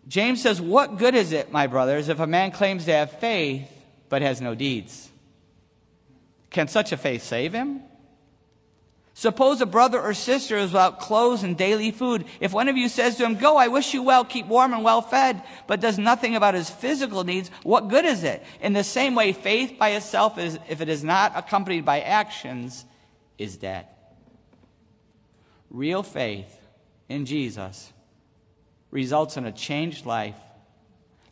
James 0.08 0.42
says, 0.42 0.60
What 0.60 0.98
good 0.98 1.16
is 1.16 1.32
it, 1.32 1.52
my 1.52 1.68
brothers, 1.68 2.10
if 2.10 2.20
a 2.20 2.28
man 2.28 2.52
claims 2.52 2.86
to 2.86 2.92
have 2.92 3.12
faith 3.12 3.70
but 4.10 4.22
has 4.22 4.42
no 4.42 4.56
deeds? 4.56 5.10
Can 6.50 6.68
such 6.68 6.92
a 6.92 6.98
faith 6.98 7.24
save 7.24 7.54
him? 7.54 7.82
Suppose 9.22 9.62
a 9.62 9.68
brother 9.68 10.02
or 10.02 10.16
sister 10.16 10.58
is 10.58 10.72
without 10.72 11.00
clothes 11.00 11.44
and 11.44 11.56
daily 11.56 11.92
food. 11.92 12.26
If 12.40 12.54
one 12.54 12.70
of 12.70 12.76
you 12.76 12.90
says 12.90 13.18
to 13.18 13.24
him, 13.24 13.36
Go, 13.36 13.56
I 13.56 13.68
wish 13.68 13.94
you 13.94 14.02
well, 14.02 14.26
keep 14.26 14.48
warm 14.48 14.74
and 14.74 14.84
well 14.84 15.04
fed, 15.04 15.44
but 15.68 15.80
does 15.80 16.00
nothing 16.00 16.36
about 16.36 16.56
his 16.56 16.72
physical 16.72 17.24
needs, 17.24 17.52
what 17.62 17.88
good 17.88 18.04
is 18.04 18.24
it? 18.24 18.44
In 18.62 18.74
the 18.74 18.84
same 18.84 19.14
way, 19.14 19.32
faith 19.32 19.78
by 19.78 19.90
itself, 19.90 20.40
is, 20.40 20.58
if 20.70 20.82
it 20.82 20.90
is 20.90 21.04
not 21.04 21.34
accompanied 21.36 21.86
by 21.86 22.02
actions, 22.02 22.84
is 23.38 23.58
dead. 23.58 23.86
Real 25.70 26.02
faith 26.02 26.60
in 27.08 27.28
Jesus 27.28 27.94
results 28.90 29.38
in 29.38 29.46
a 29.46 29.52
changed 29.52 30.08
life 30.08 30.42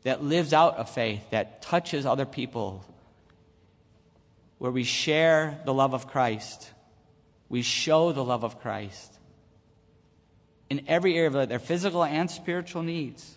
that 0.03 0.23
lives 0.23 0.53
out 0.53 0.75
a 0.77 0.85
faith 0.85 1.27
that 1.31 1.63
touches 1.63 2.05
other 2.05 2.27
people, 2.27 2.85
where 4.59 4.69
we 4.69 4.83
share 4.83 5.59
the 5.65 5.73
love 5.73 5.95
of 5.95 6.05
Christ 6.05 6.69
we 7.49 7.63
show 7.63 8.11
the 8.11 8.23
love 8.23 8.43
of 8.43 8.61
Christ 8.61 9.17
in 10.69 10.83
every 10.87 11.17
area 11.17 11.41
of 11.41 11.49
their 11.49 11.59
physical 11.59 12.03
and 12.03 12.29
spiritual 12.29 12.83
needs. 12.83 13.35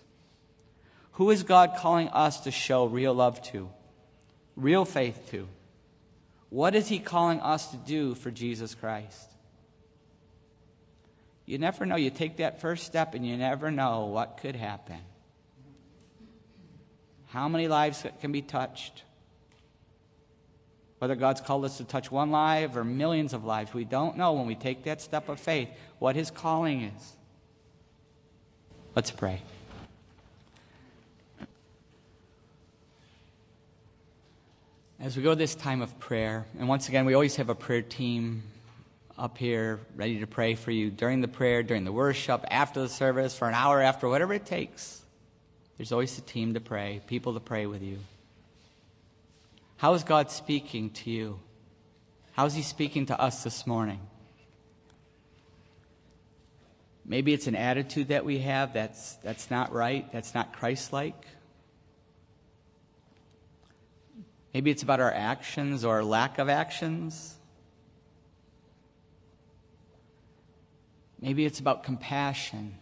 Who 1.12 1.30
is 1.30 1.42
God 1.42 1.72
calling 1.78 2.08
us 2.08 2.40
to 2.40 2.50
show 2.50 2.86
real 2.86 3.14
love 3.14 3.42
to, 3.52 3.70
real 4.54 4.84
faith 4.84 5.30
to? 5.30 5.48
What 6.50 6.74
is 6.74 6.88
He 6.88 6.98
calling 6.98 7.40
us 7.40 7.70
to 7.70 7.78
do 7.78 8.14
for 8.14 8.30
Jesus 8.30 8.74
Christ? 8.74 9.30
You 11.46 11.58
never 11.58 11.86
know. 11.86 11.96
You 11.96 12.10
take 12.10 12.36
that 12.36 12.60
first 12.60 12.84
step 12.84 13.14
and 13.14 13.26
you 13.26 13.36
never 13.36 13.70
know 13.70 14.06
what 14.06 14.38
could 14.40 14.56
happen. 14.56 14.98
How 17.28 17.48
many 17.48 17.68
lives 17.68 18.04
can 18.20 18.32
be 18.32 18.42
touched? 18.42 19.02
Whether 21.02 21.16
God's 21.16 21.40
called 21.40 21.64
us 21.64 21.78
to 21.78 21.84
touch 21.84 22.12
one 22.12 22.30
life 22.30 22.76
or 22.76 22.84
millions 22.84 23.32
of 23.32 23.44
lives, 23.44 23.74
we 23.74 23.84
don't 23.84 24.16
know 24.16 24.34
when 24.34 24.46
we 24.46 24.54
take 24.54 24.84
that 24.84 25.00
step 25.00 25.28
of 25.28 25.40
faith 25.40 25.68
what 25.98 26.14
His 26.14 26.30
calling 26.30 26.82
is. 26.82 27.12
Let's 28.94 29.10
pray. 29.10 29.42
As 35.00 35.16
we 35.16 35.24
go 35.24 35.34
this 35.34 35.56
time 35.56 35.82
of 35.82 35.98
prayer, 35.98 36.46
and 36.56 36.68
once 36.68 36.88
again, 36.88 37.04
we 37.04 37.14
always 37.14 37.34
have 37.34 37.48
a 37.48 37.56
prayer 37.56 37.82
team 37.82 38.44
up 39.18 39.38
here 39.38 39.80
ready 39.96 40.20
to 40.20 40.28
pray 40.28 40.54
for 40.54 40.70
you 40.70 40.88
during 40.88 41.20
the 41.20 41.26
prayer, 41.26 41.64
during 41.64 41.82
the 41.82 41.90
worship, 41.90 42.44
after 42.48 42.80
the 42.80 42.88
service, 42.88 43.36
for 43.36 43.48
an 43.48 43.54
hour 43.54 43.82
after, 43.82 44.08
whatever 44.08 44.34
it 44.34 44.46
takes. 44.46 45.02
There's 45.78 45.90
always 45.90 46.16
a 46.16 46.22
team 46.22 46.54
to 46.54 46.60
pray, 46.60 47.00
people 47.08 47.34
to 47.34 47.40
pray 47.40 47.66
with 47.66 47.82
you. 47.82 47.98
How 49.82 49.94
is 49.94 50.04
God 50.04 50.30
speaking 50.30 50.90
to 50.90 51.10
you? 51.10 51.40
How 52.34 52.46
is 52.46 52.54
He 52.54 52.62
speaking 52.62 53.06
to 53.06 53.20
us 53.20 53.42
this 53.42 53.66
morning? 53.66 53.98
Maybe 57.04 57.32
it's 57.32 57.48
an 57.48 57.56
attitude 57.56 58.06
that 58.06 58.24
we 58.24 58.38
have 58.38 58.74
that's, 58.74 59.16
that's 59.24 59.50
not 59.50 59.72
right, 59.72 60.06
that's 60.12 60.36
not 60.36 60.52
Christ 60.52 60.92
like. 60.92 61.26
Maybe 64.54 64.70
it's 64.70 64.84
about 64.84 65.00
our 65.00 65.12
actions 65.12 65.84
or 65.84 66.04
lack 66.04 66.38
of 66.38 66.48
actions. 66.48 67.34
Maybe 71.20 71.44
it's 71.44 71.58
about 71.58 71.82
compassion, 71.82 72.76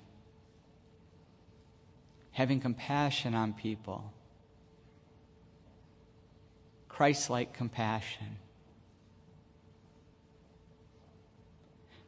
having 2.32 2.60
compassion 2.60 3.34
on 3.34 3.54
people. 3.54 4.12
Christ 7.00 7.30
like 7.30 7.54
compassion. 7.54 8.36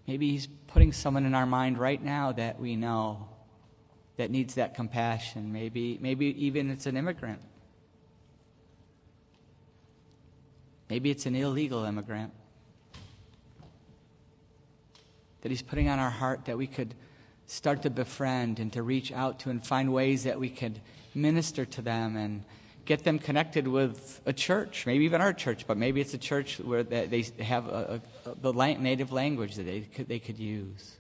Maybe 0.07 0.33
He's 0.33 0.49
putting 0.67 0.93
someone 0.93 1.25
in 1.25 1.35
our 1.35 1.47
mind 1.47 1.79
right 1.79 2.05
now 2.05 2.33
that 2.33 2.61
we 2.61 2.77
know 2.77 3.31
that 4.19 4.31
needs 4.31 4.57
that 4.57 4.75
compassion. 4.75 5.51
Maybe, 5.51 5.97
maybe 6.03 6.45
even 6.45 6.69
it's 6.69 6.85
an 6.85 6.99
immigrant. 6.99 7.41
Maybe 10.91 11.11
it's 11.11 11.25
an 11.25 11.37
illegal 11.37 11.85
immigrant. 11.85 12.35
that 15.41 15.49
He's 15.49 15.63
putting 15.63 15.89
on 15.89 16.01
our 16.01 16.11
heart 16.11 16.45
that 16.45 16.59
we 16.59 16.67
could 16.67 16.95
start 17.47 17.81
to 17.85 17.89
befriend 17.89 18.59
and 18.59 18.71
to 18.75 18.83
reach 18.83 19.11
out 19.11 19.41
to 19.41 19.49
and 19.49 19.67
find 19.67 19.91
ways 19.91 20.25
that 20.25 20.39
we 20.39 20.51
could 20.51 20.83
minister 21.15 21.65
to 21.65 21.81
them 21.81 22.15
and 22.15 22.45
get 22.85 23.05
them 23.05 23.19
connected 23.19 23.69
with 23.69 24.21
a 24.27 24.33
church, 24.33 24.87
maybe 24.87 25.05
even 25.05 25.21
our 25.21 25.33
church, 25.33 25.67
but 25.67 25.77
maybe 25.77 26.01
it's 26.01 26.15
a 26.15 26.19
church 26.19 26.59
where 26.59 26.83
they 26.83 27.25
have 27.41 27.69
a, 27.69 28.01
a, 28.27 28.35
the 28.41 28.53
native 28.53 29.13
language 29.13 29.55
that 29.57 29.65
they 29.65 29.81
could, 29.83 30.09
they 30.09 30.19
could 30.19 30.39
use. 30.39 30.97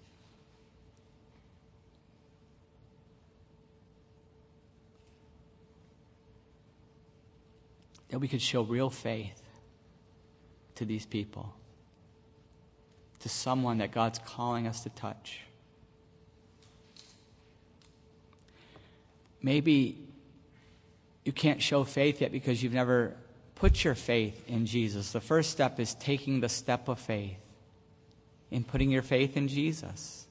That 8.11 8.19
we 8.19 8.29
could 8.29 8.43
show 8.43 8.63
real 8.63 8.91
faith 8.91 9.43
to 10.77 10.85
these 10.85 11.07
people, 11.07 11.55
to 13.21 13.29
someone 13.29 13.79
that 13.79 13.91
God's 13.91 14.19
calling 14.19 14.67
us 14.67 14.83
to 14.83 14.91
touch. 14.91 15.41
Maybe 19.41 19.99
you 21.25 21.33
can't 21.33 21.63
show 21.63 21.85
faith 21.85 22.21
yet 22.21 22.33
because 22.33 22.63
you've 22.63 22.73
never 22.73 23.17
put 23.55 23.85
your 23.85 23.95
faith 23.95 24.49
in 24.49 24.67
Jesus. 24.67 25.13
The 25.13 25.21
first 25.21 25.51
step 25.51 25.79
is 25.79 25.95
taking 25.95 26.41
the 26.41 26.49
step 26.49 26.89
of 26.89 26.99
faith 26.99 27.39
in 28.51 28.65
putting 28.65 28.91
your 28.91 29.03
faith 29.03 29.37
in 29.37 29.49
Jesus. 29.49 30.27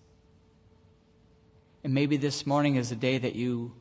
And 1.83 1.93
maybe 1.93 2.17
this 2.17 2.45
morning 2.45 2.75
is 2.75 2.89
the 2.89 2.95
day 2.95 3.17
that 3.17 3.35
you 3.35 3.73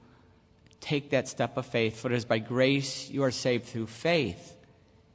take 0.81 1.11
that 1.11 1.29
step 1.29 1.57
of 1.57 1.66
faith, 1.66 2.01
for 2.01 2.11
it 2.11 2.16
is 2.16 2.25
by 2.25 2.38
grace 2.38 3.11
you 3.11 3.23
are 3.23 3.31
saved 3.31 3.66
through 3.66 3.88
faith. 3.88 4.57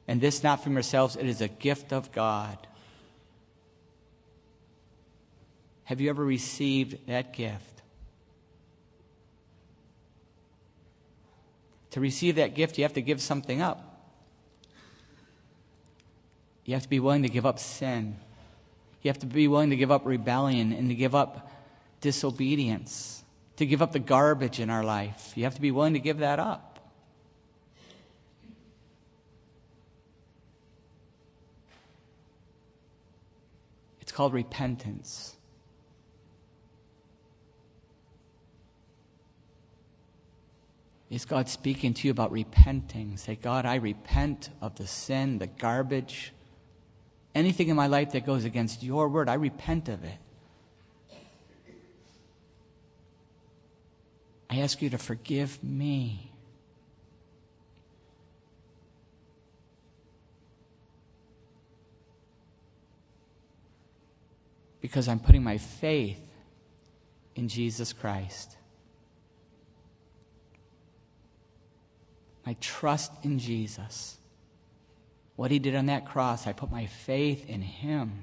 And 0.06 0.20
this 0.20 0.44
not 0.44 0.62
from 0.62 0.74
yourselves, 0.74 1.16
it 1.16 1.26
is 1.26 1.40
a 1.40 1.48
gift 1.48 1.92
of 1.92 2.12
God. 2.12 2.58
Have 5.84 6.00
you 6.00 6.10
ever 6.10 6.24
received 6.24 7.06
that 7.08 7.32
gift? 7.32 7.75
To 11.96 12.00
receive 12.00 12.34
that 12.34 12.54
gift, 12.54 12.76
you 12.76 12.84
have 12.84 12.92
to 12.92 13.00
give 13.00 13.22
something 13.22 13.62
up. 13.62 14.12
You 16.66 16.74
have 16.74 16.82
to 16.82 16.90
be 16.90 17.00
willing 17.00 17.22
to 17.22 17.30
give 17.30 17.46
up 17.46 17.58
sin. 17.58 18.18
You 19.00 19.08
have 19.08 19.18
to 19.20 19.26
be 19.26 19.48
willing 19.48 19.70
to 19.70 19.76
give 19.76 19.90
up 19.90 20.04
rebellion 20.04 20.74
and 20.74 20.90
to 20.90 20.94
give 20.94 21.14
up 21.14 21.50
disobedience, 22.02 23.24
to 23.56 23.64
give 23.64 23.80
up 23.80 23.92
the 23.92 23.98
garbage 23.98 24.60
in 24.60 24.68
our 24.68 24.84
life. 24.84 25.32
You 25.36 25.44
have 25.44 25.54
to 25.54 25.60
be 25.62 25.70
willing 25.70 25.94
to 25.94 25.98
give 25.98 26.18
that 26.18 26.38
up. 26.38 26.80
It's 34.02 34.12
called 34.12 34.34
repentance. 34.34 35.35
Is 41.08 41.24
God 41.24 41.48
speaking 41.48 41.94
to 41.94 42.08
you 42.08 42.10
about 42.10 42.32
repenting? 42.32 43.16
Say, 43.16 43.36
God, 43.36 43.64
I 43.64 43.76
repent 43.76 44.50
of 44.60 44.74
the 44.74 44.86
sin, 44.86 45.38
the 45.38 45.46
garbage, 45.46 46.32
anything 47.34 47.68
in 47.68 47.76
my 47.76 47.86
life 47.86 48.12
that 48.12 48.26
goes 48.26 48.44
against 48.44 48.82
your 48.82 49.08
word. 49.08 49.28
I 49.28 49.34
repent 49.34 49.88
of 49.88 50.02
it. 50.02 50.18
I 54.50 54.58
ask 54.60 54.82
you 54.82 54.90
to 54.90 54.98
forgive 54.98 55.62
me. 55.62 56.32
Because 64.80 65.08
I'm 65.08 65.18
putting 65.18 65.42
my 65.42 65.58
faith 65.58 66.20
in 67.34 67.48
Jesus 67.48 67.92
Christ. 67.92 68.56
I 72.46 72.56
trust 72.60 73.12
in 73.24 73.40
Jesus. 73.40 74.16
What 75.34 75.50
he 75.50 75.58
did 75.58 75.74
on 75.74 75.86
that 75.86 76.06
cross, 76.06 76.46
I 76.46 76.52
put 76.52 76.70
my 76.70 76.86
faith 76.86 77.50
in 77.50 77.60
him. 77.60 78.22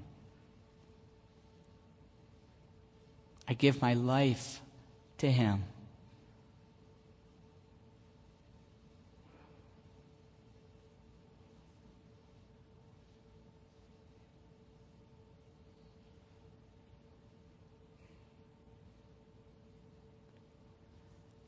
I 3.47 3.53
give 3.53 3.81
my 3.81 3.93
life 3.93 4.61
to 5.17 5.29
him. 5.29 5.65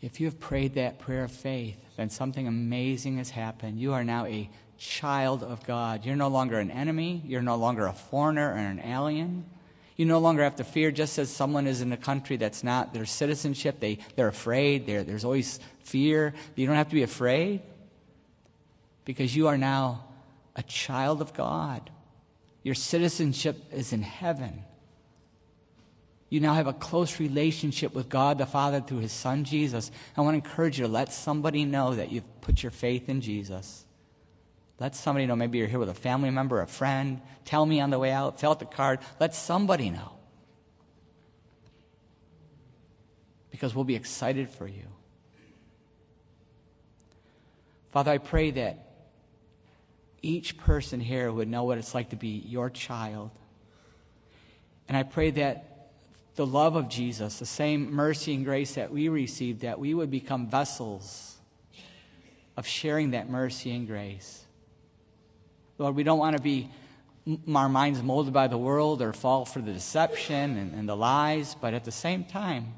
If 0.02 0.20
you 0.20 0.28
have 0.28 0.40
prayed 0.40 0.76
that 0.76 1.00
prayer 1.00 1.24
of 1.24 1.32
faith, 1.32 1.78
then 1.98 2.10
something 2.10 2.48
amazing 2.48 3.18
has 3.18 3.30
happened. 3.30 3.80
You 3.80 3.94
are 3.94 4.04
now 4.04 4.26
a 4.26 4.50
child 4.78 5.44
of 5.44 5.66
God. 5.66 6.06
You're 6.06 6.16
no 6.16 6.28
longer 6.28 6.60
an 6.60 6.72
enemy. 6.72 7.24
You're 7.26 7.42
no 7.42 7.56
longer 7.56 7.88
a 7.88 7.94
foreigner 7.94 8.54
or 8.54 8.58
an 8.58 8.80
alien. 8.80 9.46
You 9.96 10.06
no 10.06 10.20
longer 10.20 10.44
have 10.44 10.58
to 10.58 10.64
fear 10.64 10.92
just 10.92 11.18
as 11.18 11.30
someone 11.30 11.68
is 11.68 11.82
in 11.82 11.92
a 11.94 11.98
country 11.98 12.36
that's 12.36 12.64
not 12.64 12.94
their 12.94 13.06
citizenship. 13.06 13.80
They, 13.80 14.00
they're 14.16 14.28
afraid. 14.28 14.86
They're, 14.86 15.04
there's 15.04 15.24
always 15.24 15.60
fear. 15.84 16.34
You 16.56 16.68
don't 16.68 16.76
have 16.76 16.90
to 16.90 16.96
be 16.96 17.04
afraid 17.04 17.62
because 19.06 19.36
you 19.36 19.48
are 19.48 19.58
now 19.58 20.04
a 20.56 20.64
child 20.64 21.22
of 21.22 21.34
God. 21.34 21.90
Your 22.64 22.76
citizenship 22.76 23.64
is 23.72 23.94
in 23.94 24.02
heaven. 24.02 24.64
You 26.30 26.40
now 26.40 26.54
have 26.56 26.68
a 26.68 26.74
close 26.74 27.20
relationship 27.20 27.94
with 27.94 28.10
God 28.10 28.38
the 28.38 28.46
Father 28.46 28.82
through 28.82 29.00
His 29.00 29.12
Son 29.12 29.44
Jesus. 29.44 29.92
I 30.18 30.22
want 30.22 30.34
to 30.34 30.50
encourage 30.50 30.80
you 30.80 30.86
to 30.86 30.92
let 30.92 31.14
somebody 31.14 31.66
know 31.66 31.94
that 31.96 32.12
you've 32.12 32.42
put 32.42 32.64
your 32.64 32.72
faith 32.72 33.10
in 33.10 33.22
Jesus. 33.22 33.86
Let 34.80 34.96
somebody 34.96 35.26
know. 35.26 35.36
Maybe 35.36 35.60
you're 35.60 35.68
here 35.68 35.80
with 35.80 35.90
a 35.90 35.94
family 35.94 36.32
member, 36.32 36.62
a 36.62 36.68
friend. 36.68 37.22
Tell 37.46 37.66
me 37.66 37.80
on 37.80 37.92
the 37.92 38.00
way 38.00 38.12
out. 38.12 38.40
Fill 38.40 38.52
out 38.52 38.60
the 38.60 38.66
card. 38.66 39.00
Let 39.20 39.34
somebody 39.36 39.90
know. 39.90 40.14
Because 43.52 43.74
we'll 43.74 43.86
be 43.86 43.96
excited 43.96 44.50
for 44.50 44.68
you. 44.68 44.84
Father, 47.92 48.12
I 48.12 48.18
pray 48.18 48.52
that 48.52 48.86
each 50.22 50.58
person 50.58 51.00
here 51.00 51.32
would 51.32 51.48
know 51.48 51.64
what 51.64 51.78
it's 51.78 51.96
like 51.96 52.10
to 52.10 52.18
be 52.18 52.44
your 52.46 52.70
child. 52.70 53.32
And 54.90 54.98
I 54.98 55.04
pray 55.04 55.32
that 55.32 55.75
the 56.36 56.46
love 56.46 56.76
of 56.76 56.90
Jesus, 56.90 57.40
the 57.40 57.46
same 57.46 57.94
mercy 57.94 58.34
and 58.34 58.44
grace 58.44 58.76
that 58.76 58.92
we 58.92 59.10
received, 59.10 59.62
that 59.62 59.80
we 59.80 59.94
would 59.94 60.12
become 60.12 60.50
vessels 60.50 61.38
of 62.58 62.68
sharing 62.68 63.12
that 63.12 63.30
mercy 63.30 63.72
and 63.72 63.88
grace. 63.88 64.44
Lord, 65.78 65.96
we 65.96 66.04
don't 66.04 66.20
want 66.20 66.36
to 66.38 66.42
be 66.42 66.70
our 67.54 67.70
minds 67.70 68.04
molded 68.04 68.34
by 68.34 68.48
the 68.48 68.58
world 68.58 69.02
or 69.02 69.12
fall 69.12 69.46
for 69.46 69.60
the 69.60 69.74
deception 69.74 70.58
and, 70.58 70.74
and 70.74 70.88
the 70.88 70.96
lies, 70.96 71.56
but 71.60 71.74
at 71.74 71.84
the 71.84 71.92
same 71.92 72.24
time, 72.24 72.74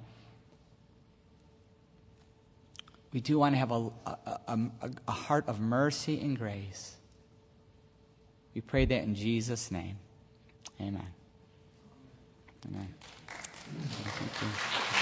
we 3.11 3.19
do 3.19 3.39
want 3.39 3.55
to 3.55 3.59
have 3.59 3.71
a, 3.71 3.89
a, 4.05 4.39
a, 4.47 4.91
a 5.07 5.11
heart 5.11 5.47
of 5.47 5.59
mercy 5.59 6.19
and 6.19 6.37
grace. 6.37 6.95
We 8.53 8.61
pray 8.61 8.85
that 8.85 9.03
in 9.03 9.15
Jesus' 9.15 9.71
name. 9.71 9.97
Amen. 10.79 11.07
Amen. 12.67 12.96
Thank 13.69 14.41
you. 14.41 14.96